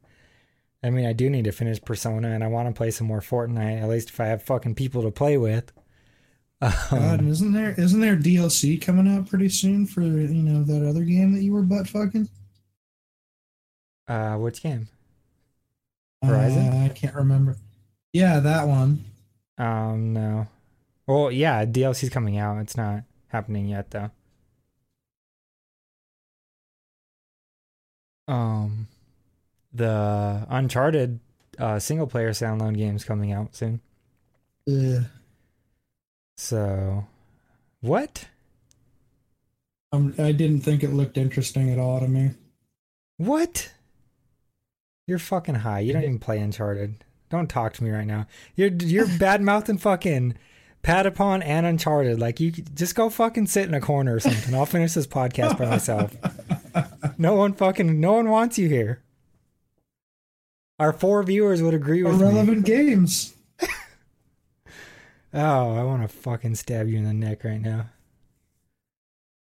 [0.82, 3.20] I mean, I do need to finish Persona, and I want to play some more
[3.20, 3.82] Fortnite.
[3.82, 5.72] At least if I have fucking people to play with.
[6.62, 10.62] God, Um, and isn't there isn't there DLC coming out pretty soon for you know
[10.64, 12.28] that other game that you were butt fucking?
[14.08, 14.88] uh, which game?
[16.22, 16.72] Horizon?
[16.72, 17.56] Uh, I can't remember.
[18.12, 19.04] Yeah, that one.
[19.58, 20.46] Um, no.
[21.06, 22.58] Well, yeah, DLC's coming out.
[22.58, 24.10] It's not happening yet, though.
[28.26, 28.88] Um,
[29.72, 31.20] the Uncharted
[31.58, 33.80] uh, single player standalone game's coming out soon.
[34.68, 35.04] Ugh.
[36.36, 37.06] So,
[37.80, 38.26] what?
[39.92, 42.30] Um, I didn't think it looked interesting at all to me.
[43.16, 43.70] What?
[45.06, 45.80] You're fucking high.
[45.80, 47.04] You don't even play Uncharted.
[47.30, 48.26] Don't talk to me right now.
[48.56, 50.34] You're you're bad mouthing fucking
[50.82, 52.18] Patapon and Uncharted.
[52.18, 54.54] Like you just go fucking sit in a corner or something.
[54.54, 56.16] I'll finish this podcast by myself.
[57.18, 59.02] No one fucking no one wants you here.
[60.78, 62.26] Our four viewers would agree with me.
[62.26, 63.34] Irrelevant games.
[65.36, 67.86] Oh, I want to fucking stab you in the neck right now.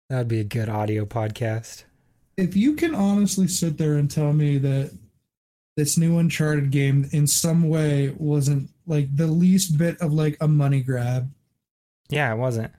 [0.08, 1.84] That'd be a good audio podcast.
[2.36, 4.92] If you can honestly sit there and tell me that
[5.76, 10.48] this new Uncharted game in some way wasn't like the least bit of like a
[10.48, 11.32] money grab,
[12.08, 12.72] Yeah, it wasn't.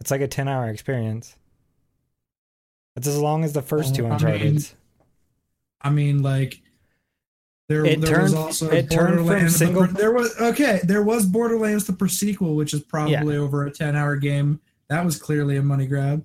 [0.00, 1.36] It's like a 10 hour experience.
[2.96, 4.16] It's as long as the first two Oh,
[5.80, 6.60] I mean, like
[7.68, 9.52] there, It there was also it turned from Borderlands.
[9.52, 10.80] the single- there was okay.
[10.84, 14.60] There was Borderlands the prequel, which is probably over a ten-hour game.
[14.88, 16.24] That was clearly a money grab.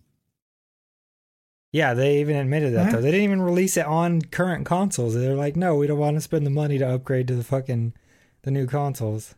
[1.71, 3.01] Yeah, they even admitted that though.
[3.01, 5.13] They didn't even release it on current consoles.
[5.13, 7.93] They're like, no, we don't want to spend the money to upgrade to the fucking
[8.41, 9.35] the new consoles.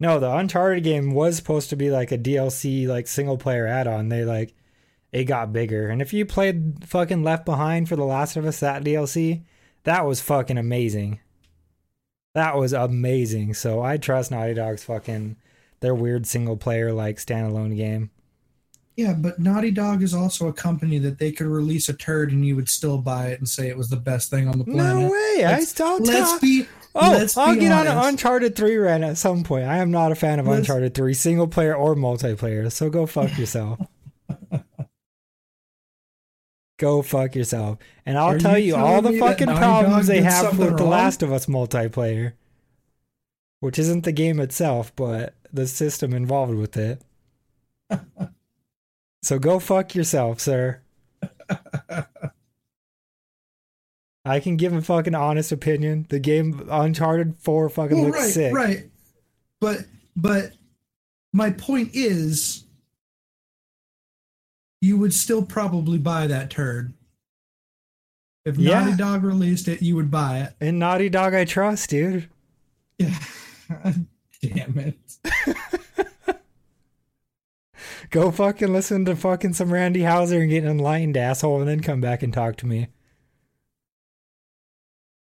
[0.00, 3.86] No, the Uncharted game was supposed to be like a DLC, like single player add
[3.86, 4.08] on.
[4.08, 4.54] They like
[5.14, 5.88] it got bigger.
[5.88, 9.42] And if you played fucking Left Behind for The Last of Us, that DLC,
[9.84, 11.20] that was fucking amazing.
[12.34, 13.54] That was amazing.
[13.54, 15.36] So I trust Naughty Dog's fucking
[15.80, 18.10] their weird single player like standalone game.
[18.96, 22.44] Yeah, but Naughty Dog is also a company that they could release a turd and
[22.46, 25.02] you would still buy it and say it was the best thing on the planet.
[25.02, 25.44] No way!
[25.44, 26.40] I Let's- still Let's talk.
[26.40, 27.98] be Oh, let's I'll be get on an.
[27.98, 29.64] Uncharted 3 rant at some point.
[29.64, 33.04] I am not a fan of Let's- Uncharted 3, single player or multiplayer, so go
[33.06, 33.80] fuck yourself.
[36.84, 37.78] go fuck yourself.
[38.04, 40.84] And I'll Are tell you you, all the fucking problems they have with The?
[40.84, 42.34] Last of Us multiplayer,
[43.60, 47.00] which isn't the game itself, but the system involved with it.
[49.22, 50.82] so go fuck yourself, sir.
[54.26, 56.06] I can give a fucking honest opinion.
[56.10, 58.54] The game Uncharted 4 fucking well, looks right, sick.
[58.54, 58.84] right.
[59.60, 60.52] But but
[61.32, 62.63] my point is
[64.84, 66.92] you would still probably buy that turd.
[68.44, 68.80] If Yeah.
[68.84, 70.52] Naughty Dog released it, you would buy it.
[70.60, 72.28] And Naughty Dog I trust, dude.
[72.98, 73.18] Yeah.
[74.42, 74.98] Damn it.
[78.10, 81.80] Go fucking listen to fucking some Randy Houser and get an enlightened asshole and then
[81.80, 82.88] come back and talk to me.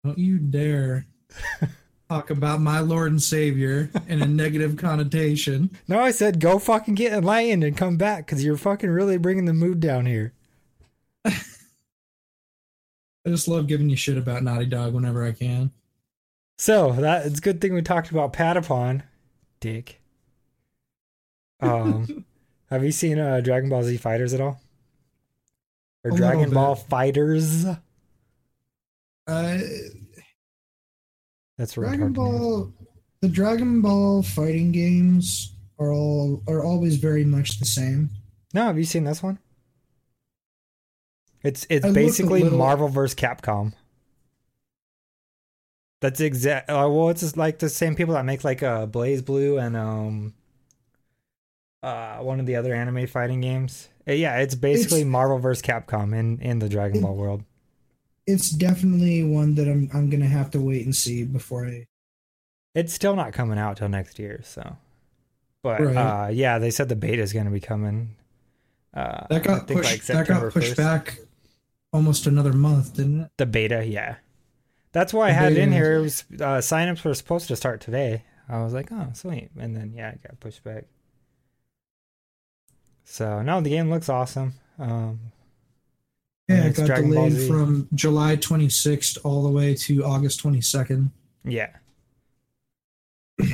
[0.04, 1.06] Don't you dare
[2.10, 5.72] talk about my Lord and Savior in a negative connotation.
[5.88, 9.46] No, I said go fucking get enlightened and come back because you're fucking really bringing
[9.46, 10.34] the mood down here.
[11.26, 11.32] I
[13.28, 15.72] just love giving you shit about Naughty Dog whenever I can.
[16.58, 19.04] So that it's a good thing we talked about Patapon,
[19.60, 20.00] Dick.
[21.60, 22.26] Um,
[22.70, 24.60] have you seen uh, Dragon Ball Z FighterZ at all?
[26.04, 26.52] Or A Dragon.
[26.52, 27.66] Ball Fighters?
[29.28, 29.58] Uh,
[31.58, 32.32] That's Dragon hard to name.
[32.40, 32.74] Ball,
[33.22, 38.10] the Dragon Ball fighting games are all are always very much the same.
[38.54, 39.40] No, have you seen this one?
[41.44, 43.16] It's it's I basically little- Marvel vs.
[43.16, 43.74] Capcom.
[46.02, 46.70] That's exact.
[46.70, 50.34] Uh, well, it's just like the same people that make like uh, BlazBlue and um,
[51.82, 53.88] uh, one of the other anime fighting games.
[54.08, 55.62] Uh, yeah, it's basically It's- Marvel vs.
[55.64, 57.44] Capcom in in the Dragon It- Ball world.
[58.28, 61.88] It's definitely one that I'm I'm gonna have to wait and see before I.
[62.74, 64.78] It's still not coming out till next year, so.
[65.64, 65.96] But Right.
[65.96, 68.16] uh, yeah, they said the beta is going to be coming.
[68.94, 69.92] Uh, That I got think, pushed.
[69.92, 70.78] like, that got pushed 1st.
[70.78, 71.20] back
[71.94, 73.32] almost another month, didn't it?
[73.38, 74.16] The beta, yeah.
[74.92, 75.96] That's why I had it in here.
[75.96, 78.24] It was uh, signups were supposed to start today.
[78.50, 80.84] I was like, oh, sweet, and then yeah, it got pushed back.
[83.04, 84.54] So no, the game looks awesome.
[84.80, 85.20] Um,
[86.48, 91.10] Yeah, it got Dragon delayed from July 26th all the way to August 22nd.
[91.44, 91.72] Yeah.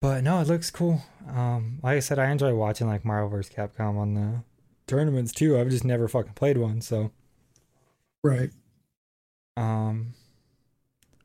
[0.00, 1.02] but no, it looks cool.
[1.28, 3.52] Um, like I said, I enjoy watching like Marvel vs.
[3.54, 4.42] Capcom on the
[4.86, 5.58] tournaments too.
[5.58, 7.10] I've just never fucking played one, so
[8.22, 8.50] Right.
[9.56, 10.14] um,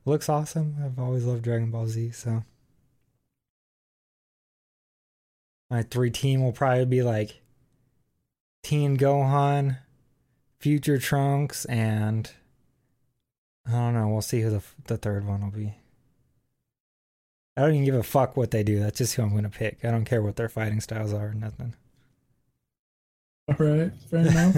[0.04, 0.76] looks awesome.
[0.84, 2.42] I've always loved Dragon Ball Z, so
[5.70, 7.40] my three team will probably be like
[8.62, 9.78] Teen Gohan,
[10.60, 12.30] Future Trunks, and
[13.66, 14.08] I don't know.
[14.08, 15.74] We'll see who the the third one will be.
[17.56, 18.78] I don't even give a fuck what they do.
[18.78, 19.84] That's just who I'm gonna pick.
[19.84, 21.74] I don't care what their fighting styles are or nothing.
[23.48, 23.90] All right.
[24.10, 24.56] Fair enough.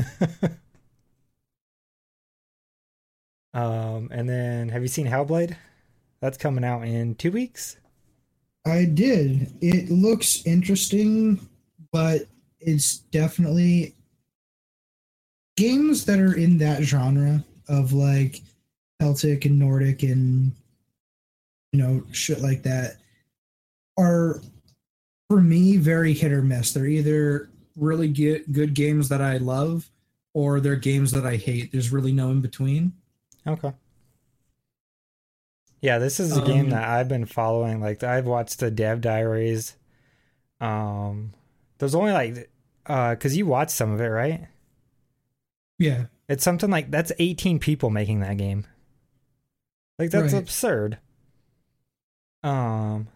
[3.55, 5.57] um, and then have you seen Hellblade?
[6.20, 7.76] That's coming out in two weeks.
[8.66, 9.53] I did.
[9.61, 11.48] It looks interesting,
[11.92, 12.22] but
[12.61, 13.94] it's definitely
[15.57, 18.40] games that are in that genre of like
[19.00, 20.53] Celtic and Nordic and
[21.72, 22.96] you know shit like that
[23.98, 24.40] are
[25.28, 26.72] for me very hit or miss.
[26.72, 29.88] They're either really get good games that I love
[30.34, 31.72] or they're games that I hate.
[31.72, 32.92] There's really no in between.
[33.46, 33.72] Okay.
[35.80, 37.80] Yeah, this is a game Um, that I've been following.
[37.80, 39.74] Like I've watched the Dev Diaries.
[40.61, 41.32] Um,
[41.78, 42.50] there's only like,
[42.86, 44.46] uh, cause you watched some of it, right?
[45.79, 46.07] Yeah.
[46.29, 48.64] It's something like that's 18 people making that game.
[49.99, 50.43] Like that's Right.
[50.43, 50.99] absurd.
[52.43, 53.09] Um,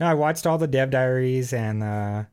[0.00, 2.24] no, I watched all the Dev Diaries and uh,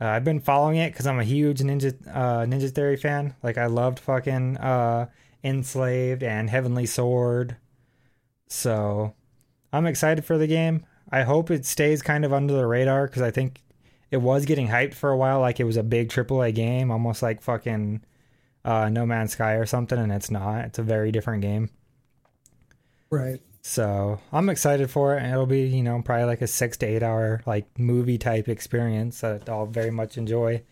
[0.00, 3.34] uh I've been following it because I'm a huge Ninja uh Ninja Theory fan.
[3.42, 5.06] Like I loved fucking uh
[5.42, 7.56] Enslaved and Heavenly Sword.
[8.48, 9.14] So
[9.72, 10.86] I'm excited for the game.
[11.10, 13.60] I hope it stays kind of under the radar because I think
[14.10, 17.22] it was getting hyped for a while, like it was a big AAA game, almost
[17.22, 18.02] like fucking
[18.64, 20.64] uh, No Man's Sky or something, and it's not.
[20.66, 21.70] It's a very different game.
[23.10, 23.40] Right.
[23.62, 26.86] So I'm excited for it, and it'll be, you know, probably like a six to
[26.86, 30.62] eight hour like movie type experience that I'll very much enjoy.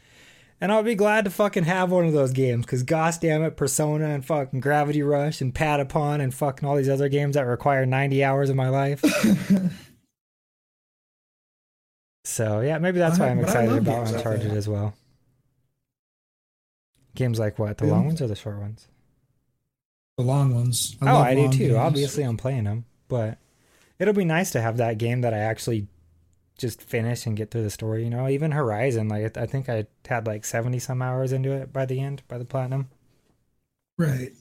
[0.61, 3.57] And I'll be glad to fucking have one of those games because, gosh damn it,
[3.57, 7.84] Persona and fucking Gravity Rush and Patapon and fucking all these other games that require
[7.84, 9.03] 90 hours of my life.
[12.24, 14.95] So yeah, maybe that's why I'm excited about Uncharted as well.
[17.15, 17.79] Games like what?
[17.79, 17.93] The Yeah.
[17.93, 18.89] long ones or the short ones?
[20.17, 20.97] The long ones.
[21.03, 21.59] oh, I do too.
[21.69, 21.75] games.
[21.75, 23.39] Obviously, I'm playing them, but
[23.99, 25.89] it'll be nice to have that game that I actually
[26.59, 28.05] just finish and get through the story.
[28.05, 31.73] You know, even Horizon, like I think I had like 70 some hours into it
[31.73, 32.89] by the end, by the platinum.
[33.99, 34.33] Right.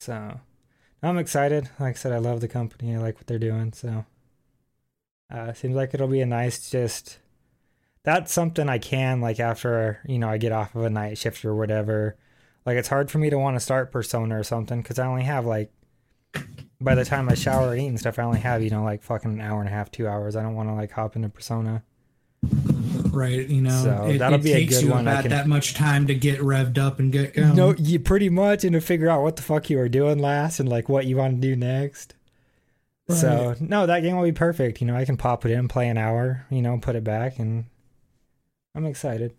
[0.00, 0.40] So
[1.02, 1.70] I'm excited.
[1.78, 2.94] Like I said, I love the company.
[2.94, 3.72] I like what they're doing.
[3.72, 4.04] So
[5.30, 7.18] uh, seems like it'll be a nice just.
[8.04, 11.44] That's something I can like after you know I get off of a night shift
[11.44, 12.16] or whatever.
[12.66, 15.24] Like it's hard for me to want to start Persona or something because I only
[15.24, 15.72] have like.
[16.80, 19.02] By the time I shower and eat and stuff, I only have you know like
[19.04, 20.34] fucking an hour and a half, two hours.
[20.34, 21.84] I don't want to like hop into Persona.
[23.12, 23.46] Right.
[23.46, 25.30] You know, So it, that'll it be a takes good you one I about can-
[25.30, 27.54] that much time to get revved up and get going.
[27.54, 30.58] No, you pretty much, and to figure out what the fuck you were doing last
[30.58, 32.14] and like what you want to do next.
[33.08, 34.80] So no, that game will be perfect.
[34.80, 37.38] You know, I can pop it in, play an hour, you know, put it back,
[37.38, 37.66] and
[38.74, 39.34] I'm excited.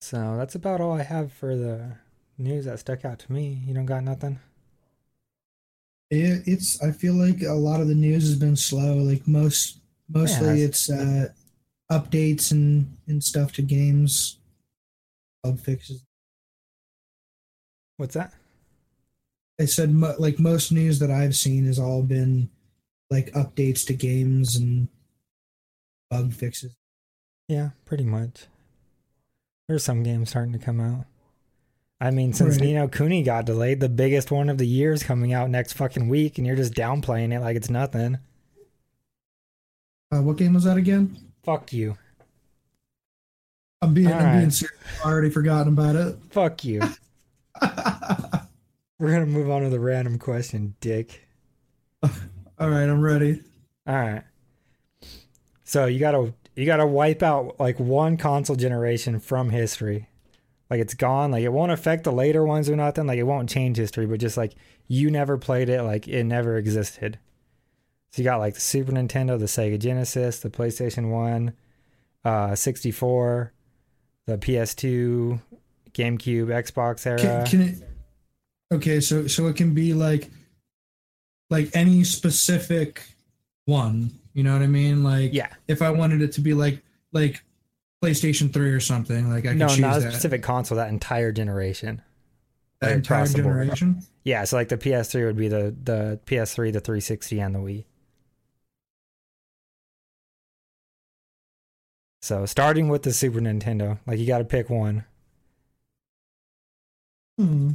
[0.00, 1.96] So that's about all I have for the
[2.36, 3.62] news that stuck out to me.
[3.66, 4.40] You don't got nothing?
[6.10, 6.82] It, it's.
[6.82, 8.96] I feel like a lot of the news has been slow.
[8.96, 10.66] Like most, mostly Yeah.
[10.66, 11.28] it's uh,
[11.90, 14.38] updates and and stuff to games,
[15.42, 16.04] bug fixes.
[17.96, 18.34] What's that?
[19.60, 22.50] I said mo- like most news that I've seen has all been
[23.10, 24.88] like updates to games and
[26.12, 26.76] bug fixes.
[27.48, 28.46] Yeah, pretty much.
[29.66, 31.06] There's some games starting to come out.
[32.00, 32.64] I mean, since Right.
[32.66, 35.72] Ni no Kuni got delayed, the biggest one of the year is coming out next
[35.72, 38.18] fucking week, and you're just downplaying it like it's nothing.
[40.12, 41.16] Uh, what game was that again?
[41.44, 41.96] Fuck you.
[43.80, 44.76] I'm being, All I'm being serious.
[45.02, 46.16] I already forgotten about it.
[46.30, 46.80] Fuck you.
[47.62, 51.26] We're gonna move on to the random question, dick.
[52.02, 52.10] All
[52.68, 53.42] right, I'm ready.
[53.86, 54.22] All right.
[55.72, 60.06] So you gotta you gotta wipe out like one console generation from history.
[60.68, 61.30] Like it's gone.
[61.30, 63.06] Like it won't affect the later ones or nothing.
[63.06, 64.52] Like it won't change history, but just like
[64.86, 67.18] you never played it, like it never existed.
[68.10, 71.54] So you got like the Super Nintendo, the Sega Genesis, the PlayStation One,
[72.22, 73.54] uh, 64,
[74.26, 75.40] the PS2,
[75.94, 77.18] GameCube, Xbox era.
[77.18, 77.78] Can, can it?
[78.74, 80.30] Okay, so so it can be like
[81.48, 83.04] like any specific
[83.64, 84.18] one.
[84.34, 85.02] You know what I mean?
[85.04, 85.48] Like yeah.
[85.68, 87.42] if I wanted it to be like like
[88.02, 90.12] PlayStation Three or something, like I could No, choose not a that.
[90.12, 90.76] specific console.
[90.76, 92.02] That entire generation.
[92.80, 93.34] that like, entire board.
[93.36, 94.02] generation.
[94.24, 97.84] Yeah, so like the PS3 would be the the PS3, the 360, and the Wii.
[102.22, 105.04] So starting with the Super Nintendo, like you got to pick one.
[107.38, 107.70] Hmm.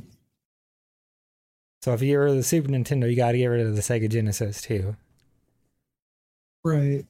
[1.82, 4.10] So if you of the Super Nintendo, you got to get rid of the Sega
[4.10, 4.96] Genesis too.
[6.68, 7.06] Right.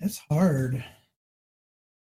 [0.00, 0.84] It's hard.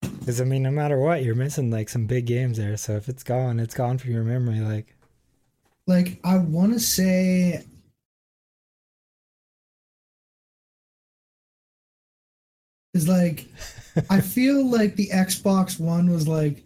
[0.01, 2.77] Because I mean, no matter what, you're missing like some big games there.
[2.77, 4.61] So if it's gone, it's gone from your memory.
[4.61, 4.95] Like,
[5.87, 7.65] Like I want to say.
[12.93, 13.47] Is like
[14.09, 16.63] I feel like the Xbox One was like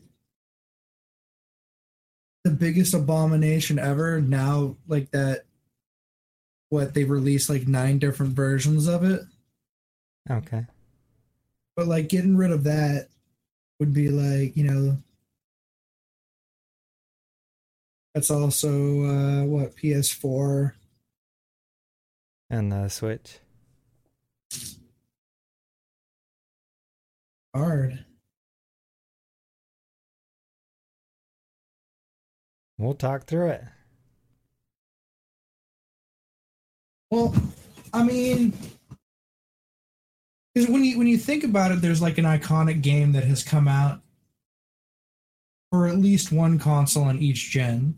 [2.43, 4.21] the biggest abomination ever.
[4.21, 5.45] Now, like that,
[6.71, 9.21] what they released like nine different versions of it.
[10.29, 10.65] okay,
[11.75, 13.09] But like getting rid of that
[13.79, 14.97] would be like you know.
[18.15, 18.69] That's also
[19.03, 20.73] uh, what PS4.
[22.49, 23.39] and the Switch.
[27.55, 28.05] Hard.
[32.77, 33.63] We'll talk through it.
[37.11, 37.35] Well,
[37.93, 38.53] I mean,
[40.53, 43.43] because when you when you think about it, there's like an iconic game that has
[43.43, 44.01] come out
[45.71, 47.95] for at least one console on each gen.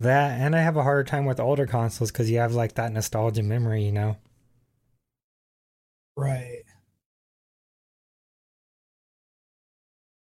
[0.00, 2.90] That and I have a harder time with older consoles because you have like that
[2.92, 4.16] nostalgia memory, you know.
[6.16, 6.64] Right.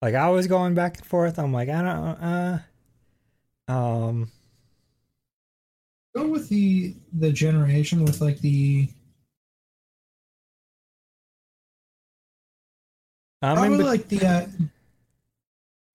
[0.03, 1.39] Like I was going back and forth.
[1.39, 2.59] I'm like, I don't uh
[3.69, 4.31] um
[6.17, 8.89] Go with the the generation with like the
[13.41, 14.47] probably bet- like the uh,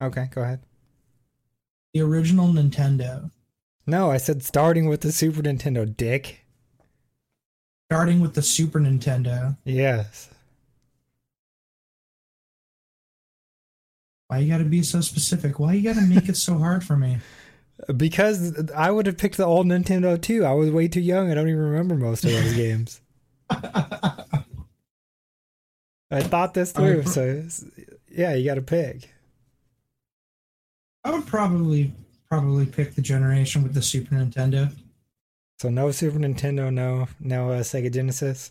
[0.02, 0.60] Okay, go ahead.
[1.92, 3.30] the original Nintendo,
[3.86, 6.40] No, I said starting with the Super Nintendo, dick.
[7.90, 9.56] starting with the Super Nintendo.
[9.64, 10.30] Yes.
[14.28, 15.58] Why you got to be so specific?
[15.60, 17.18] Why you got to make it so hard for me?
[17.96, 20.44] Because I would have picked the old Nintendo too.
[20.44, 21.30] I was way too young.
[21.30, 23.00] I don't even remember most of those games.
[23.50, 24.22] I
[26.22, 27.46] thought this through, pro- so
[28.10, 29.10] yeah, you got to pick.
[31.02, 31.92] I would probably
[32.28, 34.72] probably pick the generation with the Super Nintendo.
[35.58, 38.50] So no Super Nintendo, no no uh, Sega Genesis,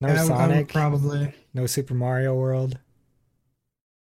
[0.00, 2.78] no I would- I would Sonic, probably no Super Mario World,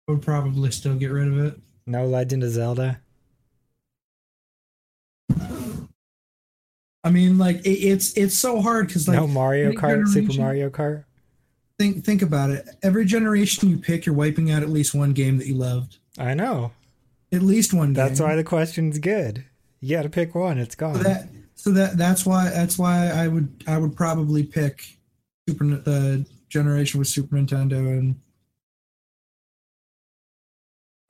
[0.08, 1.60] I would probably still get rid of it.
[1.92, 3.02] No Legend of Zelda.
[7.04, 10.70] I mean, like it, it's it's so hard because like no Mario Kart, Super Mario
[10.70, 11.04] Kart.
[11.80, 12.68] think think about it.
[12.84, 15.98] Every generation you pick, you're wiping out at least one game that you loved.
[16.18, 16.72] I know.
[17.32, 17.94] At least one.
[17.94, 18.28] That's game.
[18.28, 19.46] why the question's good.
[19.80, 20.60] You got to pick one.
[20.60, 20.96] It's gone.
[20.96, 24.98] So that so that that's why that's why I would I would probably pick
[25.50, 28.20] Super the generation with Super Nintendo and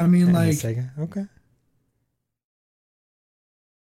[0.02, 0.98] I mean like Sega.
[1.00, 1.26] Okay.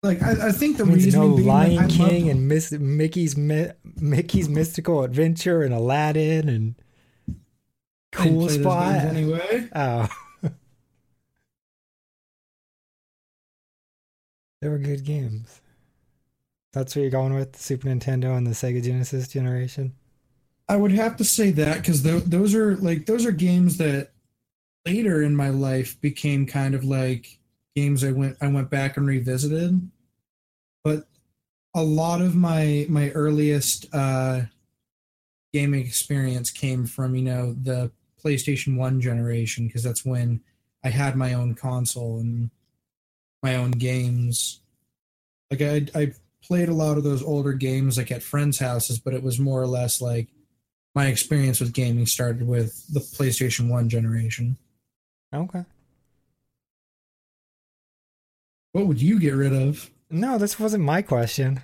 [0.04, 4.48] like I, I think the reasoning no Lion I King and Miss, Mickey's Mi- Mickey's
[4.48, 6.76] Mystical Adventure and Aladdin and
[8.12, 8.94] Cool Spot.
[8.96, 9.68] anyway.
[9.76, 10.08] Oh.
[14.62, 15.62] they were good games.
[16.72, 19.94] That's what you're going with, Super Nintendo and the Sega Genesis generation?
[20.68, 24.12] I would have to say that because th- those are like those are games that
[24.86, 27.40] later in my life became kind of like
[27.76, 29.90] games I went I went back and revisited.
[30.84, 31.08] But
[31.74, 34.42] a lot of my my earliest uh,
[35.54, 37.92] gaming experience came from you know the
[38.24, 40.42] PlayStation One generation because that's when
[40.84, 42.50] I had my own console and
[43.44, 44.62] my own games.
[45.52, 46.14] Like I I
[46.44, 49.62] played a lot of those older games like at friends' houses, but it was more
[49.62, 50.28] or less like
[50.94, 54.58] my experience with gaming started with the PlayStation 1 generation.
[55.34, 55.66] Okay.
[58.72, 59.90] What would you get rid of?
[60.10, 61.62] No, this wasn't my question.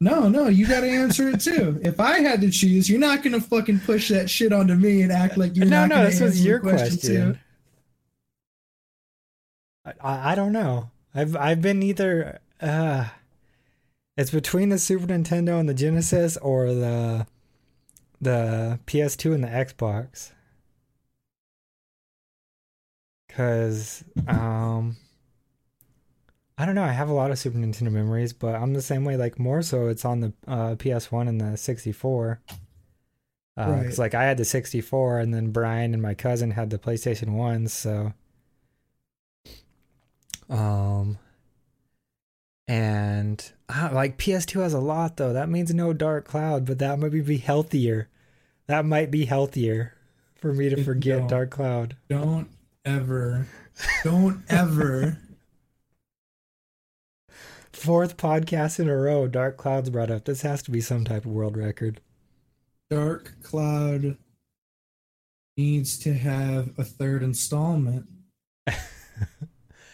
[0.00, 1.80] No, no, you got to answer it too.
[1.84, 5.02] If I had to choose, you're not going to fucking push that shit onto me
[5.02, 6.98] and act like you're no, not no, gonna this was your question.
[6.98, 7.38] too.
[9.84, 10.90] I, I I don't know.
[11.14, 13.08] I've I've been either uh
[14.16, 17.26] it's between the Super Nintendo and the Genesis or the
[18.20, 20.32] the PS2 and the Xbox.
[23.34, 24.96] Cuz um
[26.58, 29.04] I don't know, I have a lot of Super Nintendo memories, but I'm the same
[29.04, 32.40] way like more so it's on the uh PS1 and the 64.
[33.56, 33.98] Uh, Right.
[33.98, 37.66] like I had the 64 and then Brian and my cousin had the PlayStation 1,
[37.68, 38.12] so
[40.48, 41.18] um,
[42.66, 45.32] and uh, like PS2 has a lot though.
[45.32, 48.08] That means no Dark Cloud, but that might be healthier.
[48.66, 49.94] That might be healthier
[50.36, 51.28] for me to forget don't.
[51.28, 51.96] Dark Cloud.
[52.08, 52.48] Don't
[52.84, 53.46] ever,
[54.04, 55.18] don't ever.
[57.72, 60.24] Fourth podcast in a row, Dark Cloud's brought up.
[60.24, 62.00] This has to be some type of world record.
[62.90, 64.16] Dark Cloud
[65.56, 68.06] needs to have a third installment.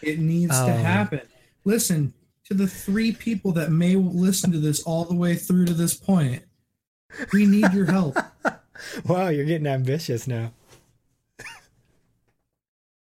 [0.01, 1.21] It needs to Um, happen.
[1.65, 2.13] Listen
[2.45, 5.95] to the three people that may listen to this all the way through to this
[5.95, 6.43] point.
[7.33, 8.17] We need your help.
[9.07, 10.51] Wow, you're getting ambitious now.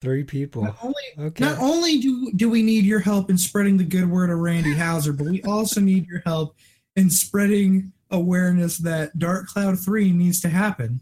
[0.07, 0.63] Three people.
[0.63, 1.45] Not only, Okay.
[1.45, 4.73] not only do, do we need your help in spreading the good word of Randy
[4.73, 6.55] Houser, but we also need your help
[6.95, 11.01] in spreading awareness that Dark Cloud 3 needs to happen.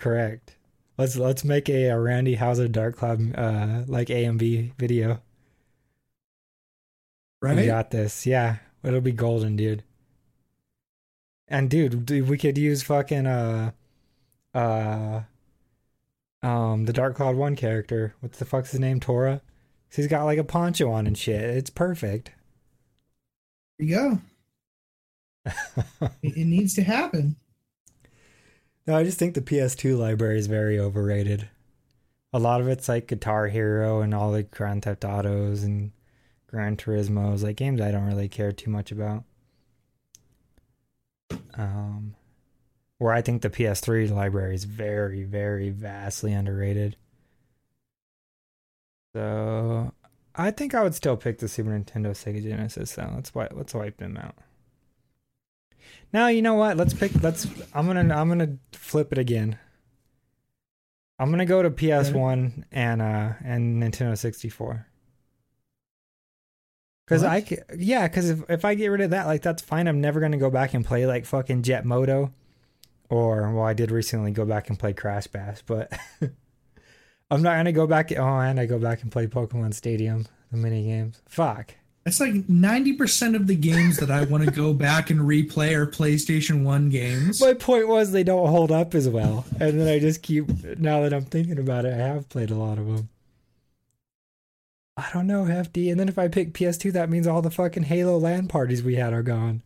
[0.00, 0.56] Correct.
[0.98, 5.20] Let's let's make a, a Randy Houser Dark Cloud uh like AMV video.
[7.42, 8.26] We got this.
[8.26, 9.84] Yeah, it'll be golden, dude.
[11.46, 13.70] And dude, dude, we could use fucking uh
[14.52, 15.20] uh
[16.46, 18.14] um the Dark Cloud One character.
[18.20, 19.00] What's the fuck's his name?
[19.00, 19.42] Tora.
[19.92, 21.42] He's got like a poncho on and shit.
[21.42, 22.32] It's perfect.
[23.78, 24.18] There you go.
[26.22, 27.36] It, it needs to happen.
[28.86, 31.48] No, I just think the PS2 library is very overrated.
[32.32, 35.92] A lot of it's like Guitar Hero and all the Grand Theft Autos and
[36.48, 39.24] Gran Turismos, like games I don't really care too much about.
[41.54, 42.14] Um,
[42.98, 46.96] where I think the PS3 library is very, very vastly underrated.
[49.14, 49.92] So
[50.34, 52.90] I think I would still pick the Super Nintendo Sega Genesis.
[52.90, 54.34] So let's wipe let's wipe them out.
[56.12, 56.76] Now you know what?
[56.76, 57.12] Let's pick.
[57.22, 57.46] Let's.
[57.74, 58.14] I'm gonna.
[58.14, 59.58] I'm gonna flip it again.
[61.18, 64.86] I'm gonna go to PS1 and uh and Nintendo 64.
[67.08, 67.30] Cause What?
[67.30, 69.86] I yeah, cause if if I get rid of that, like that's fine.
[69.86, 72.32] I'm never gonna go back and play like fucking Jet Moto,
[73.08, 75.92] or well, I did recently go back and play Crash Bash, but
[77.30, 78.12] I'm not gonna go back.
[78.16, 81.20] Oh, and I go back and play Pokemon Stadium, the mini games.
[81.26, 81.74] Fuck.
[82.04, 85.88] That's like 90% of the games that I want to go back and replay are
[85.88, 87.40] PlayStation 1 games.
[87.40, 90.46] My point was they don't hold up as well, and then I just keep.
[90.78, 93.08] Now that I'm thinking about it, I have played a lot of them.
[94.96, 95.90] I don't know, hefty.
[95.90, 98.94] And then if I pick PS2, that means all the fucking Halo LAN parties we
[98.94, 99.62] had are gone.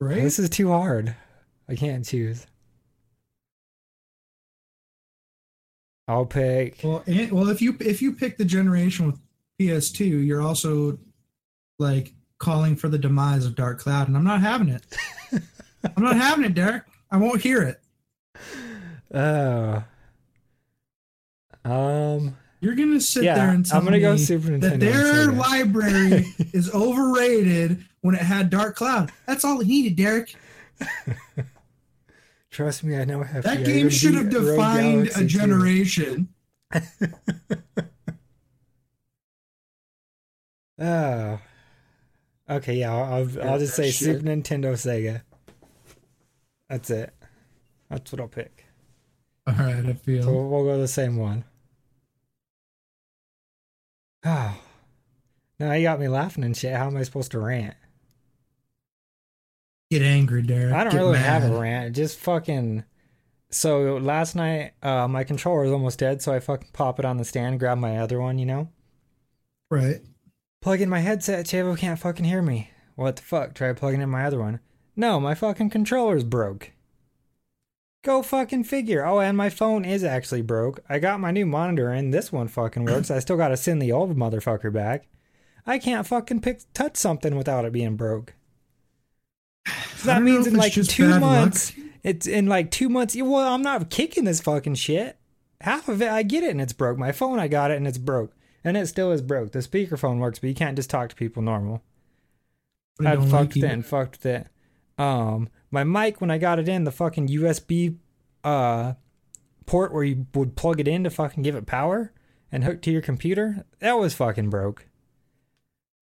[0.00, 0.22] right?
[0.22, 1.14] This is too hard.
[1.68, 2.46] I can't choose.
[6.06, 6.80] I'll pick.
[6.82, 9.20] Well, and, well, if you if you pick the generation with
[9.60, 10.98] PS2, you're also
[11.78, 14.82] like calling for the demise of Dark Cloud, and I'm not having it.
[15.96, 16.84] I'm not having it, Derrek.
[17.10, 17.80] I won't hear it.
[19.14, 19.84] Oh.
[21.64, 22.36] Um.
[22.60, 24.60] You're gonna sit there and tell I'm gonna go me Super Nintendo.
[24.60, 29.12] that their library is overrated when it had Dark Cloud.
[29.26, 30.34] That's all it needed, Derrek.
[32.50, 36.28] Trust me, I know how That game should have defined a generation.
[40.78, 41.40] Oh.
[42.48, 44.20] Okay, yeah, I'll, I'll, I'll just say shit.
[44.20, 45.22] Super Nintendo Sega.
[46.68, 47.12] That's it.
[47.90, 48.64] That's what I'll pick.
[49.46, 50.22] All right, I feel.
[50.22, 51.44] So we'll, we'll go the same one.
[54.24, 54.56] Oh.
[55.60, 56.76] Now you got me laughing and shit.
[56.76, 57.74] How am I supposed to rant?
[59.90, 60.74] Get angry, Derrek.
[60.74, 61.96] I don't Get really have a rant.
[61.96, 62.84] Just fucking.
[63.50, 67.16] So last night, uh, my controller was almost dead, so I fucking pop it on
[67.16, 68.68] the stand, grab my other one, you know?
[69.70, 70.00] Right.
[70.60, 72.70] Plug in my headset, Chavo can't fucking hear me.
[72.96, 73.54] What the fuck?
[73.54, 74.60] Try plugging in my other one.
[74.96, 76.72] No, my fucking controller's broke.
[78.04, 79.06] Go fucking figure.
[79.06, 80.80] Oh, and my phone is actually broke.
[80.88, 82.10] I got my new monitor in.
[82.10, 83.10] This one fucking works.
[83.10, 85.06] I still gotta send the old motherfucker back.
[85.66, 88.34] I can't fucking pick touch something without it being broke.
[89.96, 91.20] So that means in like two bad luck.
[91.20, 93.16] months, it's in like two months.
[93.16, 95.18] Well, I'm not kicking this fucking shit.
[95.60, 96.98] Half of it, I get it and it's broke.
[96.98, 98.32] My phone, I got it and it's broke.
[98.64, 99.52] And it still is broke.
[99.52, 101.82] The speakerphone works, but you can't just talk to people normal.
[103.04, 104.46] I I fucked like it and fucked with it.
[104.98, 107.96] Um, my mic when I got it in, the fucking USB
[108.44, 108.94] uh
[109.66, 112.12] port where you would plug it in to fucking give it power
[112.50, 114.87] and hook to your computer, that was fucking broke.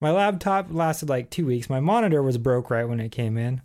[0.01, 1.71] My laptop lasted like two weeks.
[1.71, 3.63] My monitor was broke right when it came in.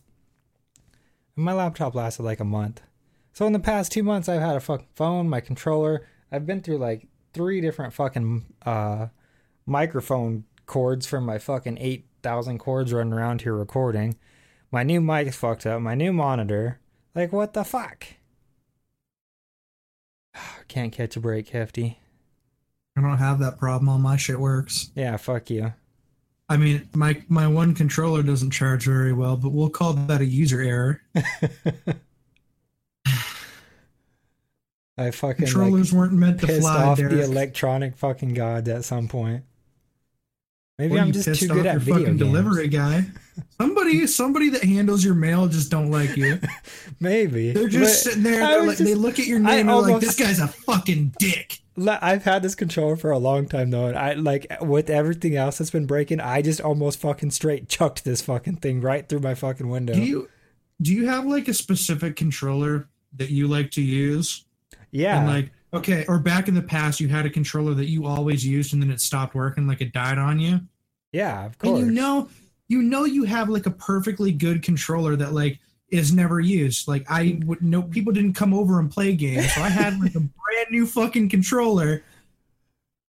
[1.36, 2.82] And my laptop lasted like a month.
[3.34, 6.08] So in the past two months, I've had a fucking phone, my controller.
[6.32, 9.08] I've been through like three different fucking uh
[9.66, 14.18] microphone cords from my fucking 8,000 cords running around here recording.
[14.72, 15.82] My new mic's fucked up.
[15.82, 16.80] My new monitor.
[17.14, 18.06] Like, what the fuck?
[20.70, 22.00] Can't catch a break, Hefty.
[22.98, 23.90] I don't have that problem.
[23.90, 24.92] All my shit works.
[24.96, 25.74] Yeah, fuck you.
[26.52, 30.26] I mean, my my one controller doesn't charge very well, but we'll call that a
[30.26, 31.02] user error.
[34.97, 37.14] I fucking like, Controllers weren't meant to pissed fly, off Derrek.
[37.14, 39.43] the electronic fucking gods at some point.
[40.78, 42.20] Maybe Or I'm just too good at video fucking games.
[42.20, 43.06] delivery guy.
[43.60, 46.39] Somebody, somebody that handles your mail just don't like you.
[46.99, 48.43] Maybe They're just But sitting there.
[48.43, 49.68] I They're was like, they look at your I name.
[49.68, 53.72] They're like, "This guy's a fucking dick." I've had this controller for a long time
[53.72, 57.70] though, and I like with everything else that's been breaking, I just almost fucking straight
[57.70, 59.94] chucked this fucking thing right through my fucking window.
[59.94, 60.30] Do you
[60.82, 64.46] do you have like a specific controller that you like to use?
[64.92, 68.06] yeah, And like, okay, or back in the past, you had a controller that you
[68.06, 70.60] always used, and then it stopped working, like it died on you.
[71.12, 71.80] yeah, of course.
[71.80, 72.30] And you know,
[72.68, 75.60] you know, you have like a perfectly good controller that like
[75.92, 76.88] is never used.
[76.88, 80.16] Like I would know people didn't come over and play games, so I had like
[80.16, 82.04] a brand new fucking controller.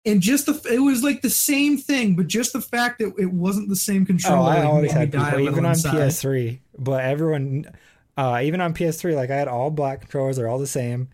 [0.04, 3.32] And just the it was like the same thing, but just the fact that it
[3.32, 4.40] wasn't the same controller.
[4.40, 4.44] oh.
[4.44, 5.94] I like, always had people, even on inside.
[5.94, 6.60] PS3.
[6.80, 7.72] But everyone,
[8.18, 11.10] uh, even on PS3, like I had all black controllers, they're all the same.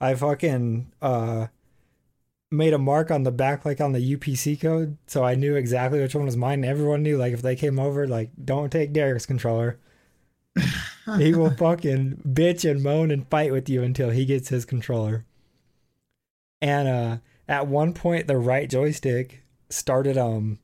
[0.00, 1.46] I fucking uh
[2.50, 6.00] made a mark on the back, like on the UPC code, so I knew exactly
[6.00, 6.64] which one was mine.
[6.64, 9.78] And everyone knew, like if they came over, like don't take Derrek's controller.
[11.18, 15.24] he will fucking bitch and moan and fight with you until he gets his controller.
[16.60, 17.16] And uh
[17.48, 20.58] at one point the right joystick started um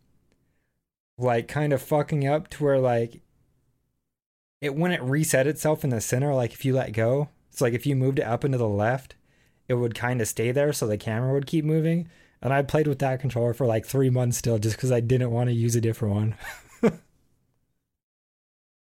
[1.19, 3.21] like kind of fucking up to where like
[4.61, 7.29] it wouldn't reset itself in the center like if you let go.
[7.51, 9.15] It's like if you moved it up into the left,
[9.69, 12.09] it would kind of stay there so the camera would keep moving.
[12.43, 15.31] And I played with that controller for like three months still just because I didn't
[15.31, 16.35] want to use a different one.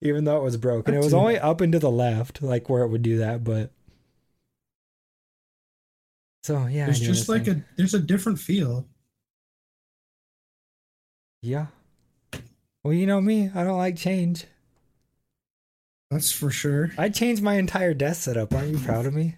[0.01, 0.93] Even though it was broken.
[0.93, 3.71] It was only up and to the left, like where it would do that, but
[6.43, 6.83] so yeah.
[6.83, 7.63] I There's just like understand.
[7.71, 8.87] a there's a different feel.
[11.41, 11.67] Yeah.
[12.83, 14.45] Well, you know me, I don't like change.
[16.11, 16.91] That's for sure.
[16.97, 18.53] I changed my entire desk setup.
[18.53, 19.35] Aren't you proud of me?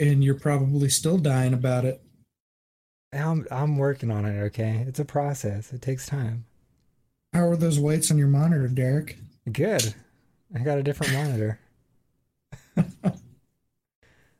[0.00, 2.02] And you're probably still dying about it.
[3.12, 4.40] I'm I'm working on it.
[4.46, 5.72] Okay, it's a process.
[5.72, 6.44] It takes time.
[7.38, 9.16] How are those weights on your monitor, Derrek?
[9.52, 9.94] Good.
[10.52, 11.60] I got a different monitor.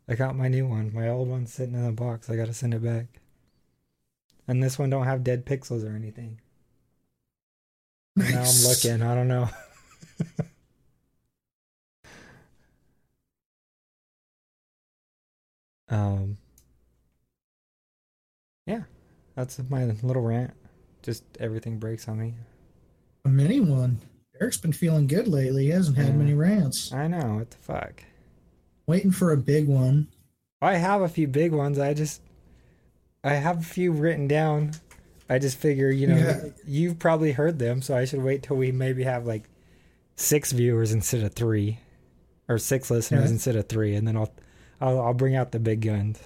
[0.08, 0.92] I got my new one.
[0.92, 2.28] My old one's sitting in the box.
[2.28, 3.06] I gotta send it back.
[4.48, 6.40] And this one don't have dead pixels or anything.
[8.16, 9.00] Now I'm looking.
[9.00, 9.48] I don't know.
[15.88, 16.36] um.
[18.66, 18.82] Yeah,
[19.36, 20.52] that's my little rant.
[21.04, 22.34] Just everything breaks on me.
[23.28, 23.98] A mini one.
[24.40, 25.64] Derrek's been feeling good lately.
[25.64, 26.94] He hasn't had many rants.
[26.94, 28.04] I know what the fuck.
[28.86, 30.08] Waiting for a big one.
[30.62, 31.78] I have a few big ones.
[31.78, 32.22] I just,
[33.22, 34.70] I have a few written down.
[35.28, 36.40] I just figure, you know, Yeah.
[36.66, 39.44] you've probably heard them, so I should wait till we maybe have like
[40.16, 41.80] six viewers instead of three,
[42.48, 43.32] or six listeners Yeah.
[43.32, 44.32] instead of three, and then I'll,
[44.80, 46.18] I'll, I'll bring out the big guns.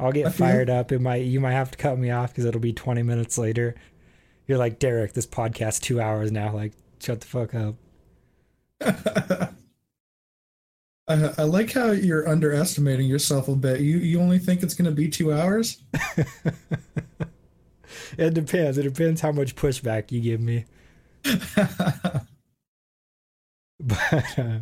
[0.00, 0.90] I'll get I feel- fired up.
[0.90, 3.76] It might, you might have to cut me off because it'll be twenty minutes later.
[4.48, 5.12] You're like Derrek.
[5.12, 6.52] This podcast two hours now.
[6.52, 7.76] Like, shut the fuck up.
[11.06, 13.80] I, I like how you're underestimating yourself a bit.
[13.80, 15.80] You you only think it's going to be two hours?
[18.16, 18.78] It depends.
[18.78, 20.64] It depends how much pushback you give me.
[23.80, 24.58] But uh,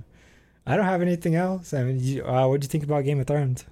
[0.67, 1.73] I don't have anything else.
[1.73, 3.65] I mean, you, uh, what do you think about Game of Thrones?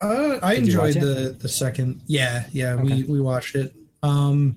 [0.00, 2.00] Uh, I Did enjoyed the the second.
[2.06, 2.82] Yeah, yeah, Okay.
[2.84, 3.74] we we watched it.
[4.02, 4.56] Um,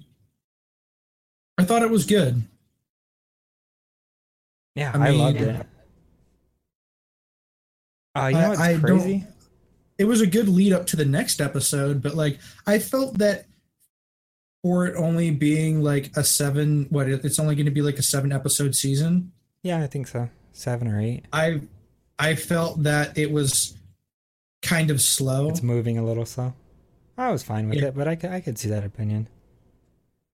[1.57, 2.43] I thought it was good.
[4.75, 5.65] Yeah, I I, loved it.
[8.15, 9.27] Uh, you I- know what's I don't- crazy?
[9.99, 13.45] It was a good lead up to the next episode, but like I felt that
[14.63, 18.03] for it only being like a seven, what it's only going to be like a
[18.03, 19.31] seven episode season.
[19.61, 20.29] Yeah, I think so.
[20.51, 21.25] Seven or eight.
[21.31, 21.61] I
[22.17, 23.75] I felt that it was
[24.63, 25.49] kind of slow.
[25.49, 26.53] It's moving a little slow.
[27.17, 27.89] I was fine with Yeah.
[27.89, 29.27] it, but I, could- I could see that opinion.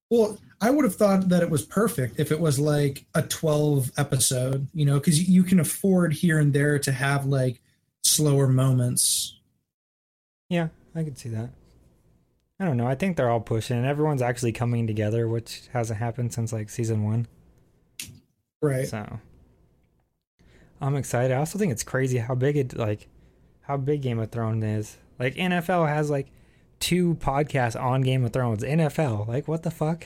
[0.10, 3.92] Well, I would have thought that it was perfect if it was like a 12
[3.98, 7.62] episode, you know, because you can afford here and there to have like
[8.04, 9.40] slower moments.
[10.50, 11.50] Yeah, I could see that.
[12.60, 12.88] I don't know.
[12.88, 16.70] I think they're all pushing, and everyone's actually coming together, which hasn't happened since like
[16.70, 17.28] season one.
[18.62, 18.88] Right.
[18.88, 19.20] So
[20.82, 21.34] I'm excited.
[21.36, 23.08] I also think it's crazy how big it like
[23.70, 24.98] how big Game of Thrones is.
[25.20, 26.32] Like NFL has like
[26.80, 28.64] two podcasts on Game of Thrones.
[28.64, 30.06] NFL, like what the fuck?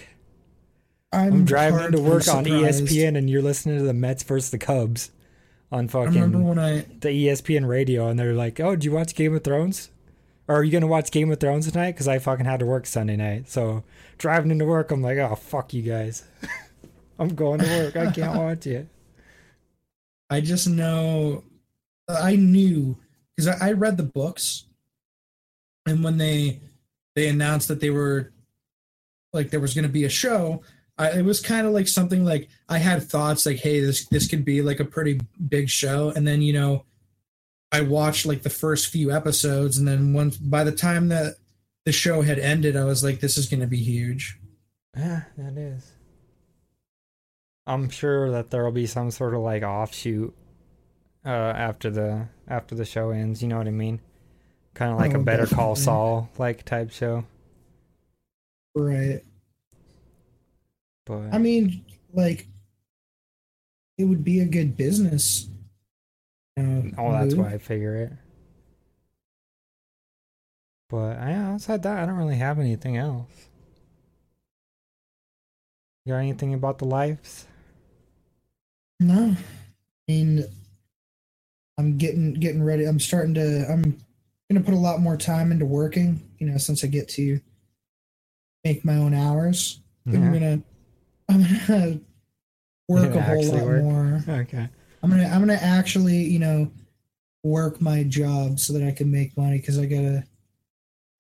[1.13, 2.43] I'm, driving hard to work on.
[2.43, 5.11] ESPN and you're listening to the Mets versus the Cubs
[5.71, 8.91] on I remember fucking when I the ESPN radio and they're like, "Oh, do you
[8.91, 9.89] watch Game of Thrones?"
[10.49, 11.93] Or are you gonna watch Game of Thrones tonight?
[11.93, 13.49] Because I fucking had to work Sunday night.
[13.49, 13.85] So
[14.17, 16.25] driving into work, I'm like, "Oh fuck you guys."
[17.17, 17.95] I'm going to work.
[17.95, 18.89] I can't watch it.
[20.29, 21.45] I just know
[22.09, 22.97] I knew
[23.35, 24.65] because I, I read the books,
[25.85, 26.61] and when they
[27.15, 28.31] they announced that they were
[29.31, 30.61] like there was going to be a show,
[30.97, 34.27] I, it was kind of like something like I had thoughts like, hey, this this
[34.27, 36.85] could be like a pretty big show, and then you know,
[37.71, 41.35] I watched like the first few episodes, and then once by the time that
[41.85, 44.39] the show had ended, I was like, this is going to be huge.
[44.95, 45.91] Yeah, that is.
[47.65, 50.35] I'm sure that there'll be some sort of like offshoot
[51.25, 53.99] uh after the after the show ends, you know what I mean?
[54.73, 55.75] Kind of like a Oh, Better Call.
[55.75, 57.25] Saul like type show.
[58.75, 59.21] Right.
[61.05, 62.47] But I mean, like,
[63.97, 65.47] it would be a good business.
[66.57, 68.11] Uh, oh, that's why I figure it.
[70.89, 73.49] But yeah, outside that, I don't really have anything else.
[76.05, 77.47] You got anything about the lives?
[78.99, 79.37] No, I
[80.07, 80.45] mean,
[81.77, 82.85] I'm getting getting ready.
[82.85, 83.65] I'm starting to.
[83.69, 83.97] I'm
[84.51, 86.21] gonna put a lot more time into working.
[86.39, 87.39] You know, since I get to
[88.63, 90.61] make my own hours, I'm gonna.
[91.29, 91.99] I'm gonna
[92.87, 93.83] work a whole lot work?
[93.83, 94.23] more.
[94.27, 94.69] Okay.
[95.01, 96.71] I'm gonna I'm gonna actually you know
[97.43, 100.23] work my job so that I can make money because I gotta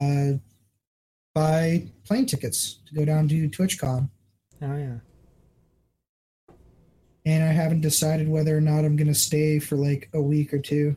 [0.01, 0.37] uh,
[1.33, 4.09] buy plane tickets to go down to TwitchCon,
[4.61, 4.97] Oh yeah.
[7.25, 10.59] And I haven't decided whether or not I'm gonna stay for like a week or
[10.59, 10.95] two.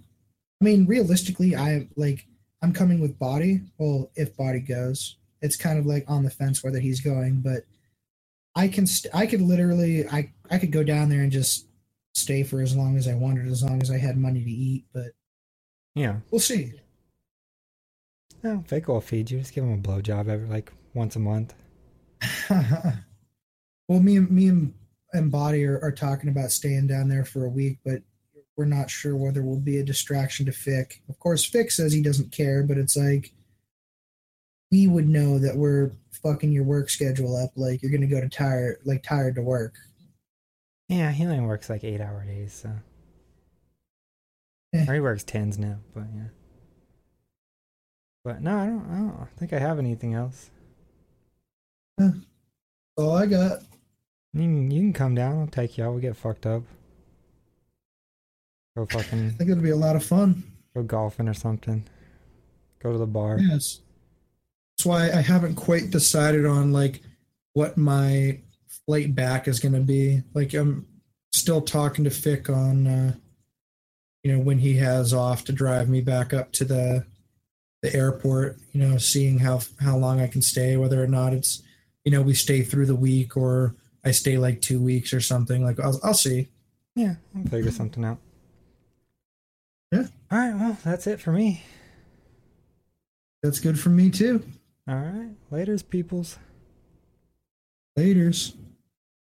[0.60, 2.26] I mean, realistically, I like
[2.62, 3.60] I'm coming with Body.
[3.78, 7.64] Well, if Body goes, it's kind of like on the fence whether he's going, but
[8.54, 11.66] I can st- I could literally I I could go down there and just
[12.14, 14.84] stay for as long as I wanted, as long as I had money to eat,
[14.92, 15.12] but.
[15.94, 16.16] Yeah.
[16.30, 16.74] We'll see.
[18.42, 19.38] No, Vic will feed you.
[19.38, 21.54] Just give him a blowjob every like once a month.
[22.50, 24.74] well, me and me and,
[25.12, 28.02] and Body are, are talking about staying down there for a week, but
[28.56, 31.02] we're not sure whether we'll be a distraction to Fick.
[31.08, 33.32] Of course, Fick says he doesn't care, but it's like
[34.70, 35.92] we would know that we're
[36.22, 37.50] fucking your work schedule up.
[37.56, 39.74] Like you're gonna go to tired, like tired to work.
[40.88, 42.70] Yeah, he only works like eight hour days, so.
[44.74, 44.84] Eh.
[44.88, 46.28] Or he works tens now, but yeah.
[48.24, 48.86] But no, I don't.
[48.90, 50.50] I don't think I have anything else.
[52.96, 53.60] All I got.
[54.36, 55.40] You can, you can come down.
[55.40, 55.92] I'll take you out.
[55.92, 56.62] We'll get fucked up.
[58.76, 59.28] Go fucking.
[59.28, 60.42] I think it'll be a lot of fun.
[60.74, 61.84] go golfing or something.
[62.82, 63.38] Go to the bar.
[63.40, 63.80] Yes.
[64.76, 67.00] That's why I haven't quite decided on like
[67.54, 68.40] what my
[68.86, 70.22] flight back is going to be.
[70.34, 70.86] Like I'm
[71.32, 73.14] still talking to Fick on, uh,
[74.22, 77.06] you know, when he has off to drive me back up to the
[77.80, 78.58] the airport.
[78.72, 81.62] You know, seeing how how long I can stay, whether or not it's,
[82.04, 83.74] you know, we stay through the week or
[84.06, 85.64] I stay like two weeks or something.
[85.64, 86.46] Like I'll I'll see.
[86.94, 88.18] Yeah, I'll figure something out.
[89.90, 90.06] Yeah.
[90.30, 90.54] All right.
[90.54, 91.64] Well, that's it for me.
[93.42, 94.44] That's good for me too.
[94.88, 95.30] All right.
[95.50, 96.38] Later's peoples.
[97.98, 98.54] Laters.